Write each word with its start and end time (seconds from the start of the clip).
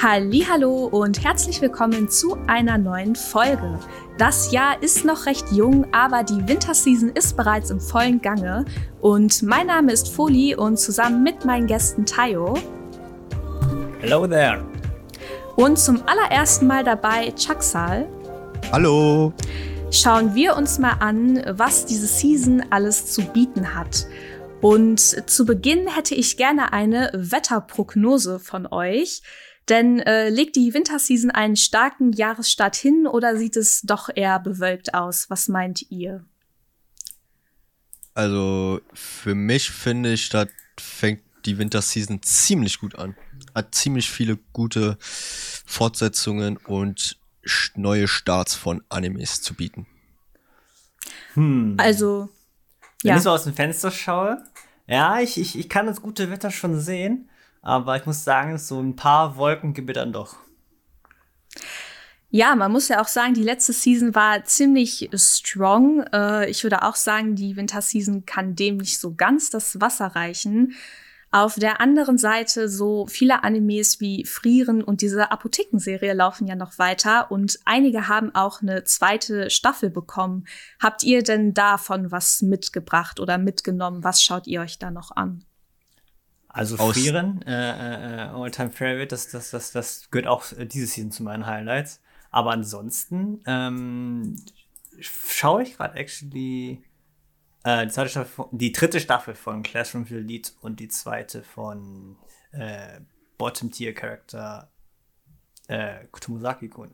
Hallo 0.00 0.84
und 0.92 1.24
herzlich 1.24 1.60
willkommen 1.60 2.08
zu 2.08 2.38
einer 2.46 2.78
neuen 2.78 3.16
Folge. 3.16 3.80
Das 4.16 4.52
Jahr 4.52 4.80
ist 4.80 5.04
noch 5.04 5.26
recht 5.26 5.50
jung, 5.50 5.92
aber 5.92 6.22
die 6.22 6.46
Winterseason 6.46 7.08
ist 7.08 7.36
bereits 7.36 7.70
im 7.70 7.80
vollen 7.80 8.22
Gange 8.22 8.64
und 9.00 9.42
mein 9.42 9.66
Name 9.66 9.90
ist 9.90 10.08
Foli 10.14 10.54
und 10.54 10.78
zusammen 10.78 11.24
mit 11.24 11.44
meinen 11.44 11.66
Gästen 11.66 12.06
Tayo. 12.06 12.54
Hello 13.98 14.24
there. 14.28 14.64
Und 15.56 15.80
zum 15.80 16.00
allerersten 16.06 16.68
Mal 16.68 16.84
dabei 16.84 17.32
Chaksal. 17.32 18.06
Hallo. 18.70 19.32
Schauen 19.90 20.32
wir 20.32 20.56
uns 20.56 20.78
mal 20.78 20.98
an, 21.00 21.42
was 21.48 21.86
diese 21.86 22.06
Season 22.06 22.62
alles 22.70 23.06
zu 23.10 23.22
bieten 23.22 23.74
hat. 23.74 24.06
Und 24.60 25.00
zu 25.00 25.44
Beginn 25.44 25.88
hätte 25.88 26.14
ich 26.14 26.36
gerne 26.36 26.72
eine 26.72 27.10
Wetterprognose 27.14 28.38
von 28.38 28.66
euch. 28.70 29.22
Denn 29.68 30.00
äh, 30.00 30.30
legt 30.30 30.56
die 30.56 30.72
Winterseason 30.72 31.30
einen 31.30 31.56
starken 31.56 32.12
Jahresstart 32.12 32.76
hin 32.76 33.06
oder 33.06 33.36
sieht 33.36 33.56
es 33.56 33.82
doch 33.82 34.08
eher 34.14 34.38
bewölkt 34.38 34.94
aus? 34.94 35.28
Was 35.28 35.48
meint 35.48 35.90
ihr? 35.90 36.24
Also 38.14 38.80
für 38.94 39.34
mich 39.34 39.70
finde 39.70 40.12
ich, 40.12 40.28
da 40.30 40.46
fängt 40.80 41.22
die 41.44 41.58
Winterseason 41.58 42.22
ziemlich 42.22 42.80
gut 42.80 42.98
an. 42.98 43.14
Hat 43.54 43.74
ziemlich 43.74 44.10
viele 44.10 44.38
gute 44.52 44.96
Fortsetzungen 45.00 46.56
und 46.56 47.18
neue 47.74 48.08
Starts 48.08 48.54
von 48.54 48.82
Animes 48.88 49.42
zu 49.42 49.54
bieten. 49.54 49.86
Hm. 51.34 51.74
Also, 51.78 52.28
wenn 53.02 53.10
ja. 53.10 53.16
ich 53.16 53.22
so 53.22 53.30
aus 53.30 53.44
dem 53.44 53.54
Fenster 53.54 53.90
schaue, 53.90 54.42
ja, 54.86 55.20
ich, 55.20 55.38
ich, 55.38 55.58
ich 55.58 55.68
kann 55.68 55.86
das 55.86 56.02
gute 56.02 56.30
Wetter 56.30 56.50
schon 56.50 56.80
sehen. 56.80 57.28
Aber 57.62 57.96
ich 57.96 58.06
muss 58.06 58.24
sagen, 58.24 58.58
so 58.58 58.80
ein 58.80 58.96
paar 58.96 59.36
Wolken 59.36 59.74
gibt 59.74 59.96
doch. 59.96 60.36
Ja, 62.30 62.54
man 62.56 62.72
muss 62.72 62.88
ja 62.88 63.00
auch 63.00 63.08
sagen, 63.08 63.32
die 63.32 63.42
letzte 63.42 63.72
Season 63.72 64.14
war 64.14 64.44
ziemlich 64.44 65.08
strong. 65.14 66.04
Äh, 66.12 66.50
ich 66.50 66.62
würde 66.62 66.82
auch 66.82 66.94
sagen, 66.94 67.36
die 67.36 67.56
Winterseason 67.56 68.26
kann 68.26 68.54
dem 68.54 68.76
nicht 68.76 69.00
so 69.00 69.14
ganz 69.14 69.48
das 69.48 69.80
Wasser 69.80 70.08
reichen. 70.08 70.74
Auf 71.30 71.56
der 71.56 71.80
anderen 71.80 72.16
Seite, 72.16 72.68
so 72.68 73.06
viele 73.06 73.44
Animes 73.44 74.00
wie 74.00 74.24
Frieren 74.24 74.82
und 74.82 75.02
diese 75.02 75.30
Apothekenserie 75.30 76.14
laufen 76.14 76.46
ja 76.46 76.54
noch 76.54 76.78
weiter 76.78 77.30
und 77.30 77.58
einige 77.66 78.08
haben 78.08 78.34
auch 78.34 78.62
eine 78.62 78.84
zweite 78.84 79.50
Staffel 79.50 79.90
bekommen. 79.90 80.46
Habt 80.80 81.02
ihr 81.04 81.22
denn 81.22 81.52
davon 81.52 82.10
was 82.10 82.40
mitgebracht 82.40 83.20
oder 83.20 83.36
mitgenommen? 83.36 84.04
Was 84.04 84.22
schaut 84.22 84.46
ihr 84.46 84.62
euch 84.62 84.78
da 84.78 84.90
noch 84.90 85.16
an? 85.16 85.44
Also 86.48 86.76
Frieren, 86.76 87.42
äh, 87.42 87.52
äh, 87.52 88.16
äh, 88.16 88.28
All-Time 88.28 88.70
Favorite, 88.70 89.08
das, 89.08 89.28
das, 89.28 89.50
das, 89.50 89.70
das 89.70 90.10
gehört 90.10 90.26
auch 90.26 90.50
äh, 90.52 90.64
dieses 90.66 90.94
Season 90.94 91.12
zu 91.12 91.22
meinen 91.22 91.46
Highlights. 91.46 92.00
Aber 92.30 92.52
ansonsten 92.52 93.42
ähm, 93.46 94.36
schaue 94.98 95.62
ich 95.62 95.76
gerade 95.76 95.96
actually 95.98 96.82
äh, 97.64 97.86
die, 97.86 97.92
zweite 97.92 98.10
Staffel, 98.10 98.46
die 98.52 98.72
dritte 98.72 99.00
Staffel 99.00 99.34
von 99.34 99.62
Classroom 99.62 100.06
for 100.06 100.16
Elite 100.16 100.52
und 100.62 100.80
die 100.80 100.88
zweite 100.88 101.42
von 101.42 102.16
äh, 102.52 103.00
Bottom-Tier-Charakter 103.36 104.70
äh, 105.68 106.06
Tomosaki-kun. 106.18 106.90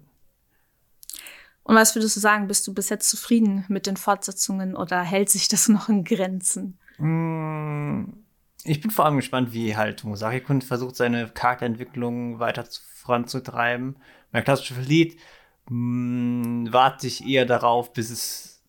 Und 1.62 1.74
was 1.76 1.94
würdest 1.94 2.16
du 2.16 2.20
sagen, 2.20 2.48
bist 2.48 2.66
du 2.66 2.74
bis 2.74 2.90
jetzt 2.90 3.08
zufrieden 3.08 3.64
mit 3.68 3.86
den 3.86 3.96
Fortsetzungen 3.96 4.76
oder 4.76 5.00
hält 5.00 5.30
sich 5.30 5.48
das 5.48 5.68
noch 5.68 5.88
in 5.88 6.04
Grenzen? 6.04 6.78
Mm 6.98 8.23
ich 8.64 8.80
bin 8.80 8.90
vor 8.90 9.04
allem 9.04 9.16
gespannt, 9.16 9.52
wie 9.52 9.76
halt 9.76 10.04
Mosaki-kun 10.04 10.62
versucht, 10.62 10.96
seine 10.96 11.28
Charakterentwicklung 11.28 12.38
weiter 12.38 12.64
voranzutreiben. 12.94 13.96
Mein 14.32 14.44
klassisches 14.44 14.86
Lied 14.86 15.20
mh, 15.68 16.44
hm, 16.44 16.72
warte 16.72 17.06
ich 17.06 17.26
eher 17.26 17.46
darauf, 17.46 17.92
bis 17.92 18.10
es 18.10 18.62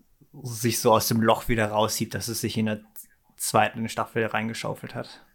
sich 0.44 0.79
so 0.79 0.91
aus 0.91 1.07
dem 1.07 1.22
Loch 1.22 1.47
wieder 1.47 1.67
rauszieht, 1.67 2.13
dass 2.13 2.28
es 2.28 2.41
sich 2.41 2.57
in 2.57 2.66
der 2.66 2.81
zweiten 3.38 3.88
Staffel 3.88 4.25
reingeschaufelt 4.25 4.95
hat. 4.95 5.25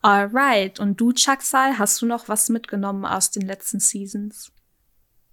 Alright. 0.00 0.80
Und 0.80 1.00
du, 1.00 1.12
Chaksal, 1.12 1.78
hast 1.78 2.00
du 2.00 2.06
noch 2.06 2.28
was 2.28 2.48
mitgenommen 2.48 3.04
aus 3.04 3.30
den 3.30 3.42
letzten 3.42 3.80
Seasons? 3.80 4.52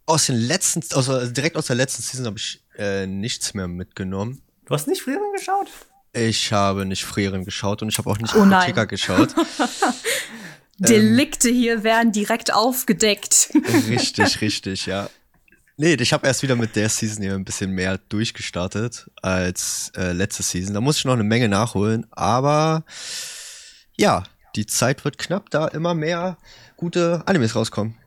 Aus 0.05 0.25
den 0.25 0.35
letzten, 0.35 0.83
also 0.93 1.25
direkt 1.27 1.55
aus 1.55 1.67
der 1.67 1.77
letzten 1.77 2.01
Season 2.01 2.25
habe 2.25 2.37
ich 2.37 2.65
äh, 2.77 3.07
nichts 3.07 3.53
mehr 3.53 3.69
mitgenommen. 3.69 4.41
Du 4.65 4.73
hast 4.73 4.87
nicht 4.87 5.01
früher 5.01 5.19
geschaut? 5.33 5.69
Ich 6.13 6.53
habe 6.53 6.85
nicht 6.85 7.03
Frieren 7.03 7.43
geschaut 7.43 7.81
und 7.81 7.89
ich 7.89 7.97
habe 7.97 8.09
auch 8.09 8.19
nicht 8.19 8.35
oh 8.35 8.43
Apotheker 8.43 8.85
geschaut. 8.85 9.33
Delikte 10.77 11.49
ähm, 11.49 11.55
hier 11.55 11.83
werden 11.83 12.11
direkt 12.11 12.53
aufgedeckt. 12.53 13.49
richtig, 13.89 14.41
richtig, 14.41 14.85
ja. 14.85 15.09
Nee, 15.75 15.95
ich 15.95 16.13
habe 16.13 16.27
erst 16.27 16.43
wieder 16.43 16.55
mit 16.55 16.75
der 16.75 16.87
Season 16.87 17.23
hier 17.23 17.33
ein 17.33 17.45
bisschen 17.45 17.71
mehr 17.71 17.97
durchgestartet 17.97 19.09
als 19.23 19.91
äh, 19.97 20.11
letzte 20.11 20.43
Season. 20.43 20.75
Da 20.75 20.81
muss 20.81 20.97
ich 20.97 21.05
noch 21.05 21.13
eine 21.13 21.23
Menge 21.23 21.49
nachholen, 21.49 22.05
aber 22.11 22.83
ja, 23.97 24.23
die 24.55 24.67
Zeit 24.67 25.03
wird 25.03 25.17
knapp, 25.17 25.49
da 25.49 25.67
immer 25.67 25.95
mehr 25.95 26.37
gute 26.77 27.23
Animes 27.25 27.55
rauskommen. 27.55 27.97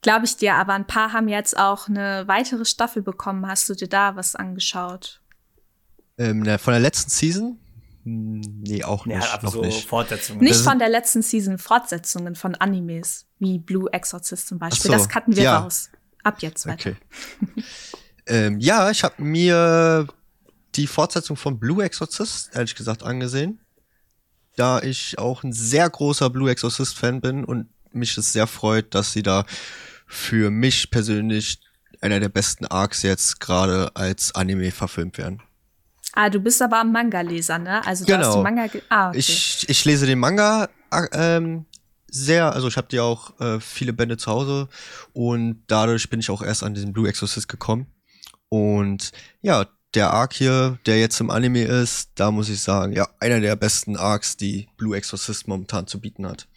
Glaube 0.00 0.24
ich 0.24 0.36
dir, 0.36 0.54
aber 0.54 0.72
ein 0.72 0.88
paar 0.88 1.12
haben 1.12 1.28
jetzt 1.28 1.56
auch 1.56 1.88
eine 1.88 2.26
weitere 2.26 2.64
Staffel 2.64 3.02
bekommen. 3.02 3.46
Hast 3.46 3.68
du 3.68 3.74
dir 3.74 3.88
da 3.88 4.16
was 4.16 4.34
angeschaut? 4.34 5.21
Ähm, 6.22 6.58
von 6.58 6.72
der 6.72 6.80
letzten 6.80 7.10
Season? 7.10 7.58
Hm, 8.04 8.40
nee, 8.40 8.84
auch 8.84 9.06
nicht. 9.06 9.22
Ja, 9.22 9.40
noch 9.42 9.52
so 9.52 9.62
nicht. 9.62 9.88
Fortsetzungen. 9.88 10.42
Nicht 10.42 10.60
von 10.60 10.78
der 10.78 10.88
letzten 10.88 11.22
Season, 11.22 11.58
Fortsetzungen 11.58 12.34
von 12.34 12.54
Animes, 12.54 13.26
wie 13.38 13.58
Blue 13.58 13.92
Exorcist 13.92 14.48
zum 14.48 14.58
Beispiel. 14.58 14.90
So, 14.90 14.96
das 14.96 15.08
cutten 15.08 15.36
wir 15.36 15.44
ja. 15.44 15.58
raus. 15.58 15.90
Ab 16.22 16.42
jetzt 16.42 16.66
weiter. 16.66 16.90
Okay. 16.90 17.62
ähm, 18.26 18.60
ja, 18.60 18.90
ich 18.90 19.02
habe 19.04 19.22
mir 19.22 20.06
die 20.74 20.86
Fortsetzung 20.86 21.36
von 21.36 21.58
Blue 21.58 21.84
Exorcist, 21.84 22.50
ehrlich 22.54 22.74
gesagt, 22.74 23.02
angesehen. 23.02 23.60
Da 24.56 24.80
ich 24.82 25.18
auch 25.18 25.42
ein 25.42 25.52
sehr 25.52 25.88
großer 25.88 26.30
Blue 26.30 26.50
Exorcist-Fan 26.50 27.20
bin 27.20 27.44
und 27.44 27.68
mich 27.92 28.16
es 28.16 28.32
sehr 28.32 28.46
freut, 28.46 28.94
dass 28.94 29.12
sie 29.12 29.22
da 29.22 29.44
für 30.06 30.50
mich 30.50 30.90
persönlich 30.90 31.60
einer 32.00 32.20
der 32.20 32.28
besten 32.28 32.66
Arcs 32.66 33.02
jetzt 33.02 33.40
gerade 33.40 33.94
als 33.94 34.34
Anime 34.34 34.70
verfilmt 34.70 35.18
werden. 35.18 35.42
Ah, 36.14 36.28
du 36.28 36.40
bist 36.40 36.60
aber 36.60 36.84
Manga-Leser, 36.84 37.58
ne? 37.58 37.84
Also 37.86 38.04
du 38.04 38.12
genau. 38.12 38.26
hast 38.26 38.34
den 38.34 38.42
Manga. 38.42 38.68
Ah, 38.88 39.08
okay. 39.08 39.18
ich, 39.18 39.64
ich 39.68 39.84
lese 39.84 40.06
den 40.06 40.18
Manga 40.18 40.68
äh, 40.90 41.06
ähm, 41.12 41.66
sehr, 42.06 42.52
also 42.52 42.68
ich 42.68 42.76
habe 42.76 42.88
ja 42.90 43.02
auch 43.02 43.40
äh, 43.40 43.58
viele 43.60 43.94
Bände 43.94 44.18
zu 44.18 44.30
Hause 44.30 44.68
und 45.14 45.62
dadurch 45.66 46.10
bin 46.10 46.20
ich 46.20 46.30
auch 46.30 46.42
erst 46.42 46.62
an 46.62 46.74
diesen 46.74 46.92
Blue 46.92 47.08
Exorcist 47.08 47.48
gekommen. 47.48 47.86
Und 48.50 49.12
ja, 49.40 49.66
der 49.94 50.10
Arc 50.10 50.34
hier, 50.34 50.78
der 50.84 51.00
jetzt 51.00 51.20
im 51.20 51.30
Anime 51.30 51.64
ist, 51.64 52.10
da 52.14 52.30
muss 52.30 52.50
ich 52.50 52.60
sagen, 52.60 52.92
ja, 52.92 53.08
einer 53.18 53.40
der 53.40 53.56
besten 53.56 53.96
Arcs, 53.96 54.36
die 54.36 54.68
Blue 54.76 54.96
Exorcist 54.96 55.48
momentan 55.48 55.86
zu 55.86 56.00
bieten 56.00 56.26
hat. 56.26 56.48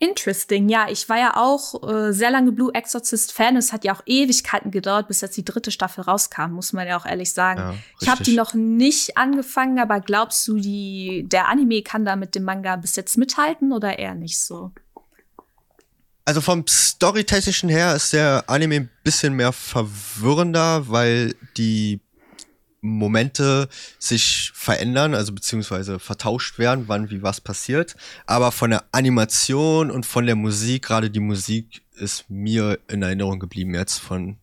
Interesting, 0.00 0.68
ja, 0.68 0.86
ich 0.88 1.08
war 1.08 1.18
ja 1.18 1.36
auch 1.36 1.82
äh, 1.88 2.12
sehr 2.12 2.30
lange 2.30 2.52
Blue 2.52 2.72
Exorcist 2.72 3.32
Fan. 3.32 3.56
Es 3.56 3.72
hat 3.72 3.84
ja 3.84 3.92
auch 3.92 4.02
Ewigkeiten 4.06 4.70
gedauert, 4.70 5.08
bis 5.08 5.22
jetzt 5.22 5.36
die 5.36 5.44
dritte 5.44 5.72
Staffel 5.72 6.02
rauskam, 6.02 6.52
muss 6.52 6.72
man 6.72 6.86
ja 6.86 6.96
auch 6.96 7.04
ehrlich 7.04 7.32
sagen. 7.32 7.58
Ja, 7.58 7.74
ich 8.00 8.08
habe 8.08 8.22
die 8.22 8.36
noch 8.36 8.54
nicht 8.54 9.16
angefangen, 9.16 9.80
aber 9.80 9.98
glaubst 9.98 10.46
du, 10.46 10.58
die 10.60 11.24
der 11.26 11.48
Anime 11.48 11.82
kann 11.82 12.04
da 12.04 12.14
mit 12.14 12.36
dem 12.36 12.44
Manga 12.44 12.76
bis 12.76 12.94
jetzt 12.94 13.18
mithalten 13.18 13.72
oder 13.72 13.98
eher 13.98 14.14
nicht 14.14 14.38
so? 14.38 14.70
Also 16.24 16.42
vom 16.42 16.64
Storytechnischen 16.68 17.68
her 17.68 17.96
ist 17.96 18.12
der 18.12 18.44
Anime 18.46 18.76
ein 18.76 18.90
bisschen 19.02 19.34
mehr 19.34 19.52
verwirrender, 19.52 20.88
weil 20.88 21.34
die 21.56 22.00
Momente 22.80 23.68
sich 23.98 24.52
verändern, 24.54 25.14
also 25.14 25.32
beziehungsweise 25.32 25.98
vertauscht 25.98 26.58
werden, 26.58 26.84
wann 26.86 27.10
wie 27.10 27.22
was 27.22 27.40
passiert. 27.40 27.96
Aber 28.26 28.52
von 28.52 28.70
der 28.70 28.84
Animation 28.92 29.90
und 29.90 30.06
von 30.06 30.26
der 30.26 30.36
Musik, 30.36 30.84
gerade 30.84 31.10
die 31.10 31.20
Musik 31.20 31.82
ist 31.96 32.30
mir 32.30 32.78
in 32.88 33.02
Erinnerung 33.02 33.40
geblieben 33.40 33.74
jetzt 33.74 33.98
von 33.98 34.36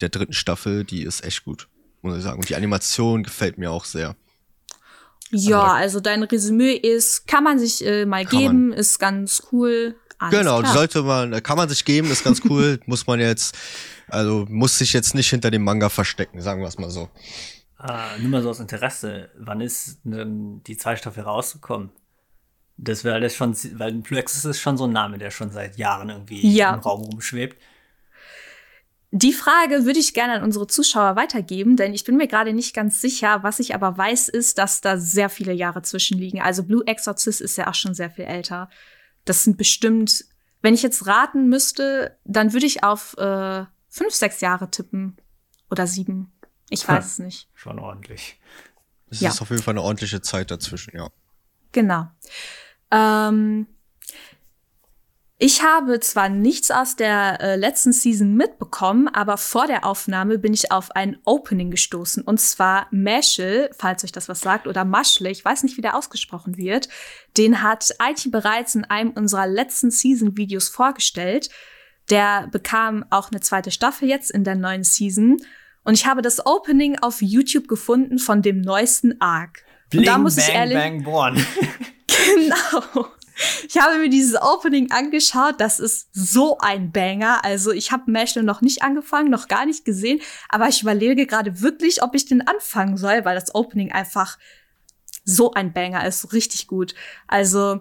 der 0.00 0.08
dritten 0.08 0.32
Staffel, 0.32 0.84
die 0.84 1.02
ist 1.02 1.24
echt 1.24 1.44
gut, 1.44 1.68
muss 2.02 2.16
ich 2.16 2.22
sagen. 2.22 2.38
Und 2.38 2.48
die 2.48 2.56
Animation 2.56 3.22
gefällt 3.22 3.58
mir 3.58 3.70
auch 3.70 3.84
sehr. 3.84 4.16
Ja, 5.30 5.62
also, 5.62 5.76
also 5.76 6.00
dein 6.00 6.22
Resümee 6.22 6.72
ist, 6.72 7.26
kann 7.26 7.44
man 7.44 7.58
sich 7.58 7.84
äh, 7.84 8.04
mal 8.04 8.24
geben, 8.24 8.70
man. 8.70 8.78
ist 8.78 8.98
ganz 8.98 9.42
cool. 9.52 9.94
Alles 10.18 10.38
genau, 10.38 10.60
klar. 10.60 10.74
sollte 10.74 11.02
man, 11.02 11.42
kann 11.42 11.56
man 11.56 11.68
sich 11.68 11.84
geben, 11.84 12.10
ist 12.10 12.24
ganz 12.24 12.42
cool, 12.48 12.80
muss 12.86 13.06
man 13.06 13.20
jetzt, 13.20 13.56
also 14.08 14.44
muss 14.48 14.76
sich 14.76 14.92
jetzt 14.92 15.14
nicht 15.14 15.30
hinter 15.30 15.50
dem 15.50 15.62
Manga 15.62 15.88
verstecken, 15.88 16.42
sagen 16.42 16.60
wir 16.60 16.68
es 16.68 16.78
mal 16.78 16.90
so. 16.90 17.08
Ah, 17.82 18.10
nur 18.18 18.28
mal 18.28 18.42
so 18.42 18.50
aus 18.50 18.60
Interesse, 18.60 19.30
wann 19.38 19.62
ist 19.62 20.00
denn 20.04 20.62
die 20.64 20.76
zweite 20.76 20.98
Staffel 20.98 21.22
rausgekommen? 21.22 21.90
Das 22.76 23.04
wäre 23.04 23.14
alles 23.14 23.34
schon, 23.34 23.56
weil 23.78 23.94
Plexus 24.02 24.44
ist 24.44 24.60
schon 24.60 24.76
so 24.76 24.84
ein 24.84 24.92
Name, 24.92 25.16
der 25.16 25.30
schon 25.30 25.50
seit 25.50 25.78
Jahren 25.78 26.10
irgendwie 26.10 26.46
ja. 26.54 26.74
im 26.74 26.80
Raum 26.80 27.02
rumschwebt. 27.04 27.58
Die 29.12 29.32
Frage 29.32 29.86
würde 29.86 29.98
ich 29.98 30.12
gerne 30.12 30.34
an 30.34 30.42
unsere 30.42 30.66
Zuschauer 30.66 31.16
weitergeben, 31.16 31.76
denn 31.76 31.94
ich 31.94 32.04
bin 32.04 32.18
mir 32.18 32.28
gerade 32.28 32.52
nicht 32.52 32.74
ganz 32.74 33.00
sicher. 33.00 33.42
Was 33.42 33.60
ich 33.60 33.74
aber 33.74 33.96
weiß, 33.96 34.28
ist, 34.28 34.58
dass 34.58 34.82
da 34.82 34.98
sehr 34.98 35.30
viele 35.30 35.54
Jahre 35.54 35.80
zwischenliegen. 35.80 36.40
Also 36.40 36.62
Blue 36.64 36.86
Exorcist 36.86 37.40
ist 37.40 37.56
ja 37.56 37.66
auch 37.68 37.74
schon 37.74 37.94
sehr 37.94 38.10
viel 38.10 38.26
älter. 38.26 38.68
das 39.24 39.44
sind 39.44 39.56
bestimmt, 39.56 40.26
wenn 40.60 40.74
ich 40.74 40.82
jetzt 40.82 41.06
raten 41.06 41.48
müsste, 41.48 42.18
dann 42.24 42.52
würde 42.52 42.66
ich 42.66 42.84
auf 42.84 43.16
äh, 43.16 43.64
fünf, 43.88 44.14
sechs 44.14 44.42
Jahre 44.42 44.70
tippen. 44.70 45.16
Oder 45.70 45.86
sieben. 45.86 46.32
Ich 46.70 46.86
weiß 46.88 47.04
es 47.04 47.18
nicht. 47.18 47.48
Schon 47.54 47.78
ordentlich. 47.78 48.40
Es 49.10 49.20
ja. 49.20 49.30
ist 49.30 49.42
auf 49.42 49.50
jeden 49.50 49.62
Fall 49.62 49.72
eine 49.72 49.82
ordentliche 49.82 50.22
Zeit 50.22 50.50
dazwischen, 50.50 50.96
ja. 50.96 51.10
Genau. 51.72 52.08
Ähm, 52.90 53.66
ich 55.42 55.62
habe 55.62 56.00
zwar 56.00 56.28
nichts 56.28 56.70
aus 56.70 56.96
der 56.96 57.40
äh, 57.40 57.56
letzten 57.56 57.92
Season 57.92 58.34
mitbekommen, 58.34 59.08
aber 59.08 59.38
vor 59.38 59.66
der 59.66 59.86
Aufnahme 59.86 60.38
bin 60.38 60.52
ich 60.52 60.70
auf 60.70 60.90
ein 60.90 61.18
Opening 61.24 61.70
gestoßen. 61.70 62.22
Und 62.22 62.40
zwar 62.40 62.88
Mashel, 62.90 63.70
falls 63.76 64.04
euch 64.04 64.12
das 64.12 64.28
was 64.28 64.40
sagt, 64.40 64.66
oder 64.66 64.84
Maschle, 64.84 65.30
ich 65.30 65.42
weiß 65.42 65.62
nicht, 65.62 65.78
wie 65.78 65.80
der 65.80 65.96
ausgesprochen 65.96 66.58
wird. 66.58 66.90
Den 67.38 67.62
hat 67.62 67.90
IT 68.02 68.30
bereits 68.30 68.74
in 68.74 68.84
einem 68.84 69.12
unserer 69.12 69.46
letzten 69.46 69.90
Season-Videos 69.90 70.68
vorgestellt. 70.68 71.48
Der 72.10 72.48
bekam 72.48 73.06
auch 73.08 73.30
eine 73.30 73.40
zweite 73.40 73.70
Staffel 73.70 74.08
jetzt 74.08 74.30
in 74.30 74.44
der 74.44 74.56
neuen 74.56 74.84
Season. 74.84 75.38
Und 75.84 75.94
ich 75.94 76.06
habe 76.06 76.22
das 76.22 76.44
Opening 76.46 76.98
auf 76.98 77.22
YouTube 77.22 77.68
gefunden 77.68 78.18
von 78.18 78.42
dem 78.42 78.60
neuesten 78.60 79.20
Arc. 79.20 79.64
Bling, 79.90 80.00
Und 80.02 80.06
da 80.06 80.18
muss 80.18 80.36
bang, 80.36 80.44
ich 80.46 80.54
ehrlich. 80.54 80.78
bang, 80.78 81.02
born. 81.02 81.46
Genau. 82.06 83.06
Ich 83.66 83.78
habe 83.78 83.98
mir 83.98 84.10
dieses 84.10 84.36
Opening 84.40 84.90
angeschaut. 84.90 85.54
Das 85.58 85.80
ist 85.80 86.08
so 86.12 86.58
ein 86.58 86.92
Banger. 86.92 87.44
Also 87.44 87.72
ich 87.72 87.92
habe 87.92 88.10
Mashle 88.10 88.42
noch 88.42 88.60
nicht 88.60 88.82
angefangen, 88.82 89.30
noch 89.30 89.48
gar 89.48 89.64
nicht 89.64 89.84
gesehen. 89.84 90.20
Aber 90.48 90.68
ich 90.68 90.82
überlege 90.82 91.26
gerade 91.26 91.60
wirklich, 91.62 92.02
ob 92.02 92.14
ich 92.14 92.26
den 92.26 92.46
anfangen 92.46 92.96
soll, 92.98 93.24
weil 93.24 93.34
das 93.36 93.54
Opening 93.54 93.92
einfach 93.92 94.38
so 95.24 95.52
ein 95.54 95.72
Banger 95.72 96.06
ist. 96.06 96.32
Richtig 96.32 96.66
gut. 96.66 96.94
Also 97.28 97.80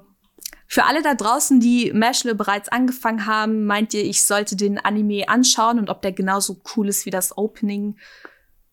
für 0.72 0.86
alle 0.86 1.02
da 1.02 1.16
draußen, 1.16 1.60
die 1.60 1.92
Mashle 1.94 2.36
bereits 2.36 2.70
angefangen 2.70 3.26
haben, 3.26 3.66
meint 3.66 3.94
ihr, 3.94 4.06
ich 4.06 4.24
sollte 4.24 4.56
den 4.56 4.78
Anime 4.78 5.28
anschauen 5.28 5.80
und 5.80 5.90
ob 5.90 6.02
der 6.02 6.12
genauso 6.14 6.62
cool 6.76 6.88
ist 6.88 7.06
wie 7.06 7.12
das 7.12 7.38
Opening? 7.38 7.96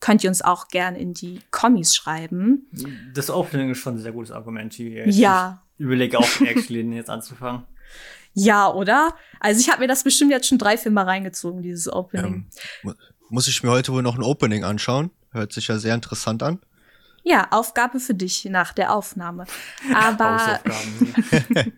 könnt 0.00 0.22
ihr 0.22 0.30
uns 0.30 0.42
auch 0.42 0.68
gerne 0.68 0.98
in 0.98 1.14
die 1.14 1.40
Kommis 1.50 1.96
schreiben. 1.96 2.68
Das 3.14 3.30
Opening 3.30 3.70
ist 3.70 3.78
schon 3.78 3.94
ein 3.94 3.98
sehr 3.98 4.12
gutes 4.12 4.30
Argument. 4.30 4.78
Ich 4.78 5.16
ja. 5.16 5.62
Ich 5.78 5.84
überlege 5.84 6.18
auch, 6.18 6.40
actually 6.42 6.82
den 6.82 6.92
jetzt 6.92 7.10
anzufangen. 7.10 7.64
Ja, 8.38 8.70
oder? 8.70 9.14
Also 9.40 9.60
ich 9.60 9.70
habe 9.70 9.80
mir 9.80 9.88
das 9.88 10.04
bestimmt 10.04 10.30
jetzt 10.30 10.46
schon 10.46 10.58
drei, 10.58 10.76
vier 10.76 10.92
Mal 10.92 11.04
reingezogen, 11.06 11.62
dieses 11.62 11.90
Opening. 11.90 12.46
Ähm, 12.84 12.94
muss 13.30 13.48
ich 13.48 13.62
mir 13.62 13.70
heute 13.70 13.92
wohl 13.94 14.02
noch 14.02 14.14
ein 14.14 14.22
Opening 14.22 14.62
anschauen? 14.62 15.10
Hört 15.30 15.54
sich 15.54 15.68
ja 15.68 15.78
sehr 15.78 15.94
interessant 15.94 16.42
an. 16.42 16.58
Ja, 17.28 17.48
Aufgabe 17.50 17.98
für 17.98 18.14
dich 18.14 18.44
nach 18.44 18.72
der 18.72 18.94
Aufnahme. 18.94 19.46
Aber 19.94 20.60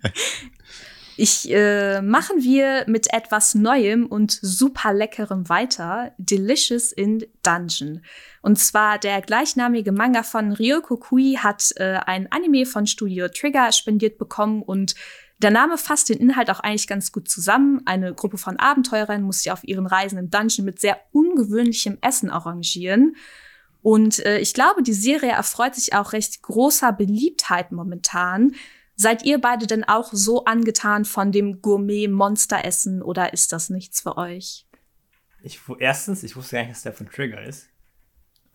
Ich 1.20 1.50
äh, 1.50 2.00
machen 2.00 2.44
wir 2.44 2.84
mit 2.86 3.12
etwas 3.12 3.56
Neuem 3.56 4.06
und 4.06 4.38
super 4.40 4.92
leckerem 4.92 5.48
weiter. 5.48 6.12
Delicious 6.16 6.92
in 6.92 7.26
Dungeon. 7.42 8.02
Und 8.40 8.60
zwar 8.60 8.98
der 8.98 9.20
gleichnamige 9.20 9.90
Manga 9.90 10.22
von 10.22 10.52
Ryoko 10.52 10.96
Kui 10.96 11.36
hat 11.42 11.72
äh, 11.74 11.98
ein 12.06 12.30
Anime 12.30 12.66
von 12.66 12.86
Studio 12.86 13.26
Trigger 13.26 13.72
spendiert 13.72 14.16
bekommen 14.16 14.62
und 14.62 14.94
der 15.38 15.50
Name 15.50 15.76
fasst 15.76 16.08
den 16.08 16.18
Inhalt 16.18 16.50
auch 16.50 16.60
eigentlich 16.60 16.86
ganz 16.86 17.10
gut 17.10 17.28
zusammen. 17.28 17.82
Eine 17.84 18.14
Gruppe 18.14 18.38
von 18.38 18.56
Abenteurern 18.56 19.22
muss 19.22 19.42
sich 19.42 19.50
auf 19.50 19.64
ihren 19.64 19.86
Reisen 19.86 20.18
im 20.18 20.30
Dungeon 20.30 20.64
mit 20.64 20.78
sehr 20.80 21.00
ungewöhnlichem 21.10 21.98
Essen 22.00 22.30
arrangieren. 22.30 23.16
Und 23.82 24.24
äh, 24.24 24.38
ich 24.38 24.54
glaube, 24.54 24.82
die 24.82 24.92
Serie 24.92 25.30
erfreut 25.30 25.74
sich 25.74 25.94
auch 25.94 26.12
recht 26.12 26.42
großer 26.42 26.92
Beliebtheit 26.92 27.72
momentan. 27.72 28.54
Seid 28.96 29.24
ihr 29.24 29.40
beide 29.40 29.66
denn 29.66 29.84
auch 29.84 30.12
so 30.12 30.44
angetan 30.44 31.04
von 31.04 31.30
dem 31.30 31.62
Gourmet-Monsteressen 31.62 33.02
oder 33.02 33.32
ist 33.32 33.52
das 33.52 33.70
nichts 33.70 34.00
für 34.00 34.16
euch? 34.16 34.66
Ich, 35.42 35.60
erstens, 35.78 36.24
ich 36.24 36.34
wusste 36.34 36.56
gar 36.56 36.62
nicht, 36.62 36.72
dass 36.72 36.82
der 36.82 36.92
von 36.92 37.08
Trigger 37.08 37.40
ist. 37.42 37.68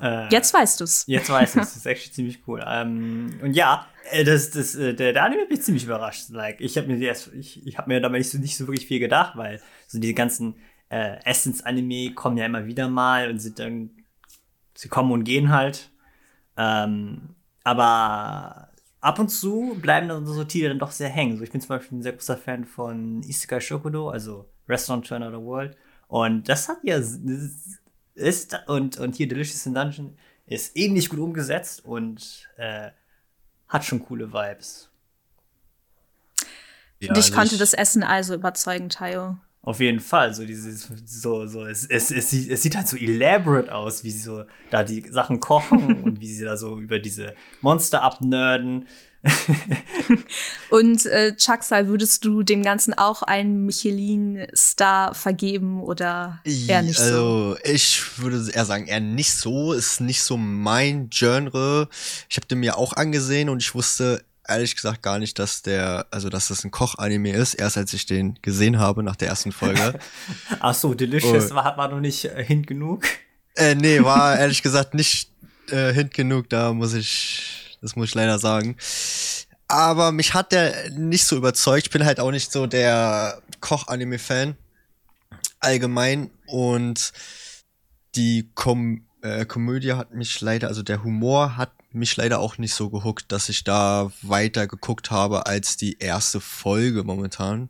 Äh, 0.01 0.27
jetzt 0.29 0.53
weißt 0.53 0.81
du's. 0.81 1.05
Jetzt 1.07 1.29
weißt 1.29 1.55
du's. 1.55 1.61
Das 1.67 1.75
ist 1.77 1.85
echt 1.85 2.13
ziemlich 2.13 2.39
cool. 2.45 2.63
Ähm, 2.67 3.39
und 3.41 3.53
ja, 3.53 3.87
äh, 4.11 4.25
das, 4.25 4.49
das, 4.49 4.75
äh, 4.75 4.93
der, 4.93 5.13
der 5.13 5.23
Anime 5.23 5.43
hat 5.43 5.49
mich 5.49 5.61
ziemlich 5.61 5.85
überrascht. 5.85 6.29
Like, 6.29 6.59
ich 6.59 6.77
habe 6.77 6.87
mir 6.87 6.99
erst, 6.99 7.33
ich, 7.33 7.65
ich 7.65 7.77
habe 7.77 7.89
mir 7.89 8.01
dabei 8.01 8.17
nicht 8.17 8.29
so, 8.29 8.37
nicht 8.37 8.57
so 8.57 8.67
wirklich 8.67 8.87
viel 8.87 8.99
gedacht, 8.99 9.37
weil 9.37 9.61
so 9.87 9.99
diese 9.99 10.13
ganzen 10.13 10.55
äh, 10.89 11.23
Essens-Anime 11.23 12.13
kommen 12.13 12.37
ja 12.37 12.45
immer 12.45 12.65
wieder 12.65 12.89
mal 12.89 13.29
und 13.29 13.39
sind 13.39 13.59
dann, 13.59 13.91
sie 14.73 14.89
kommen 14.89 15.11
und 15.11 15.23
gehen 15.23 15.49
halt. 15.51 15.91
Ähm, 16.57 17.35
aber 17.63 18.69
ab 19.01 19.19
und 19.19 19.29
zu 19.29 19.77
bleiben 19.81 20.07
dann 20.07 20.25
so 20.25 20.43
Titel 20.43 20.69
dann 20.69 20.79
doch 20.79 20.91
sehr 20.91 21.09
hängen. 21.09 21.37
So, 21.37 21.43
ich 21.43 21.51
bin 21.51 21.61
zum 21.61 21.69
Beispiel 21.69 21.97
ein 21.97 22.03
sehr 22.03 22.13
großer 22.13 22.37
Fan 22.37 22.65
von 22.65 23.21
Isekai 23.23 23.59
Shokudo, 23.59 24.09
also 24.09 24.49
Restaurant 24.67 25.07
to 25.07 25.15
Another 25.15 25.43
World. 25.43 25.75
Und 26.07 26.47
das 26.49 26.69
hat 26.69 26.77
ja 26.83 27.01
ist 28.15 28.59
und, 28.67 28.97
und 28.97 29.15
hier 29.15 29.27
Delicious 29.27 29.65
in 29.65 29.73
Dungeon 29.73 30.17
ist 30.45 30.77
ähnlich 30.77 31.09
gut 31.09 31.19
umgesetzt 31.19 31.83
und 31.85 32.49
äh, 32.57 32.91
hat 33.67 33.85
schon 33.85 34.03
coole 34.03 34.31
Vibes. 34.31 34.89
Ja, 36.99 37.13
Dich 37.13 37.25
also 37.25 37.35
konnte 37.35 37.57
das 37.57 37.73
Essen 37.73 38.03
also 38.03 38.35
überzeugen, 38.35 38.89
Tayo. 38.89 39.37
Auf 39.65 39.79
jeden 39.79 40.01
Fall, 40.01 40.33
so 40.33 40.45
dieses, 40.45 40.89
so, 41.05 41.47
so, 41.47 41.65
es, 41.65 41.85
es, 41.85 42.11
es, 42.11 42.29
sieht, 42.29 42.51
es 42.51 42.61
sieht 42.61 42.75
halt 42.75 42.85
so 42.85 42.97
elaborate 42.97 43.73
aus, 43.73 44.03
wie 44.03 44.11
sie 44.11 44.19
so 44.19 44.43
da 44.69 44.83
die 44.83 45.05
Sachen 45.09 45.39
kochen 45.39 46.03
und 46.03 46.19
wie 46.19 46.33
sie 46.33 46.43
da 46.43 46.57
so 46.57 46.77
über 46.77 46.99
diese 46.99 47.33
Monster 47.61 48.03
abnörden. 48.03 48.89
und 50.69 51.05
äh, 51.05 51.33
Chucksal, 51.37 51.87
würdest 51.87 52.25
du 52.25 52.43
dem 52.43 52.61
Ganzen 52.61 52.93
auch 52.93 53.23
einen 53.23 53.65
Michelin-Star 53.65 55.13
vergeben 55.13 55.81
oder 55.81 56.41
eher 56.43 56.81
nicht 56.81 56.99
so? 56.99 57.55
Also, 57.55 57.57
ich 57.63 58.19
würde 58.19 58.51
eher 58.51 58.65
sagen, 58.65 58.87
eher 58.87 58.99
nicht 58.99 59.31
so. 59.31 59.71
Ist 59.71 60.01
nicht 60.01 60.23
so 60.23 60.35
mein 60.35 61.09
Genre. 61.09 61.87
Ich 62.29 62.35
habe 62.35 62.47
den 62.47 62.59
mir 62.59 62.77
auch 62.77 62.91
angesehen 62.97 63.47
und 63.47 63.61
ich 63.61 63.73
wusste 63.73 64.25
ehrlich 64.47 64.75
gesagt 64.75 65.01
gar 65.01 65.19
nicht, 65.19 65.39
dass 65.39 65.61
der, 65.61 66.07
also 66.11 66.29
dass 66.29 66.47
das 66.47 66.63
ein 66.63 66.71
Koch-Anime 66.71 67.31
ist, 67.31 67.53
erst 67.53 67.77
als 67.77 67.93
ich 67.93 68.05
den 68.05 68.39
gesehen 68.41 68.79
habe 68.79 69.03
nach 69.03 69.15
der 69.15 69.29
ersten 69.29 69.51
Folge. 69.51 69.99
Ach 70.59 70.73
so, 70.73 70.93
Delicious 70.93 71.51
oh. 71.51 71.55
war, 71.55 71.77
war 71.77 71.89
noch 71.89 71.99
nicht 71.99 72.25
äh, 72.25 72.43
hint 72.43 72.67
genug. 72.67 73.05
Äh, 73.55 73.75
nee, 73.75 74.03
war 74.03 74.37
ehrlich 74.39 74.61
gesagt 74.61 74.93
nicht 74.93 75.31
äh, 75.69 75.93
hint 75.93 76.13
genug, 76.13 76.49
da 76.49 76.73
muss 76.73 76.93
ich, 76.93 77.77
das 77.81 77.95
muss 77.95 78.09
ich 78.09 78.15
leider 78.15 78.39
sagen. 78.39 78.75
Aber 79.67 80.11
mich 80.11 80.33
hat 80.33 80.51
der 80.51 80.91
nicht 80.91 81.25
so 81.25 81.35
überzeugt. 81.37 81.87
Ich 81.87 81.91
bin 81.91 82.05
halt 82.05 82.19
auch 82.19 82.31
nicht 82.31 82.51
so 82.51 82.67
der 82.67 83.41
Koch-Anime-Fan 83.59 84.55
allgemein 85.59 86.29
und 86.45 87.13
die 88.15 88.51
Kom 88.53 89.05
äh, 89.21 89.45
Komödie 89.45 89.93
hat 89.93 90.13
mich 90.13 90.41
leider, 90.41 90.67
also 90.67 90.83
der 90.83 91.03
Humor 91.03 91.57
hat 91.57 91.71
mich 91.93 92.15
leider 92.17 92.39
auch 92.39 92.57
nicht 92.57 92.73
so 92.73 92.89
gehuckt, 92.89 93.31
dass 93.31 93.49
ich 93.49 93.63
da 93.63 94.11
weiter 94.21 94.67
geguckt 94.67 95.11
habe 95.11 95.45
als 95.45 95.77
die 95.77 95.97
erste 95.99 96.39
Folge 96.39 97.03
momentan. 97.03 97.69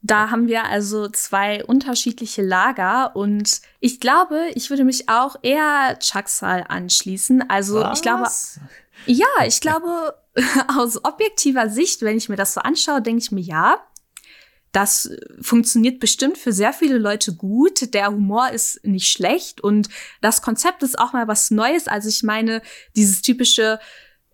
Da 0.00 0.30
haben 0.30 0.46
wir 0.46 0.64
also 0.64 1.08
zwei 1.08 1.64
unterschiedliche 1.64 2.42
Lager 2.42 3.16
und 3.16 3.60
ich 3.80 3.98
glaube, 3.98 4.50
ich 4.54 4.70
würde 4.70 4.84
mich 4.84 5.08
auch 5.08 5.36
eher 5.42 5.98
Chucksal 5.98 6.64
anschließen. 6.68 7.50
Also 7.50 7.80
Was? 7.80 7.98
ich 7.98 8.02
glaube, 8.02 8.28
ja, 9.06 9.46
ich 9.46 9.60
glaube, 9.60 10.14
aus 10.76 11.04
objektiver 11.04 11.68
Sicht, 11.68 12.02
wenn 12.02 12.16
ich 12.16 12.28
mir 12.28 12.36
das 12.36 12.54
so 12.54 12.60
anschaue, 12.60 13.02
denke 13.02 13.22
ich 13.22 13.32
mir, 13.32 13.40
ja, 13.40 13.78
das 14.72 15.10
funktioniert 15.40 15.98
bestimmt 16.00 16.38
für 16.38 16.52
sehr 16.52 16.72
viele 16.72 16.98
Leute 16.98 17.34
gut. 17.34 17.94
Der 17.94 18.08
Humor 18.08 18.50
ist 18.50 18.84
nicht 18.84 19.08
schlecht 19.08 19.60
und 19.60 19.88
das 20.20 20.42
Konzept 20.42 20.82
ist 20.82 20.98
auch 20.98 21.12
mal 21.12 21.26
was 21.26 21.50
Neues. 21.50 21.88
Also 21.88 22.08
ich 22.08 22.22
meine, 22.22 22.62
dieses 22.94 23.22
typische 23.22 23.78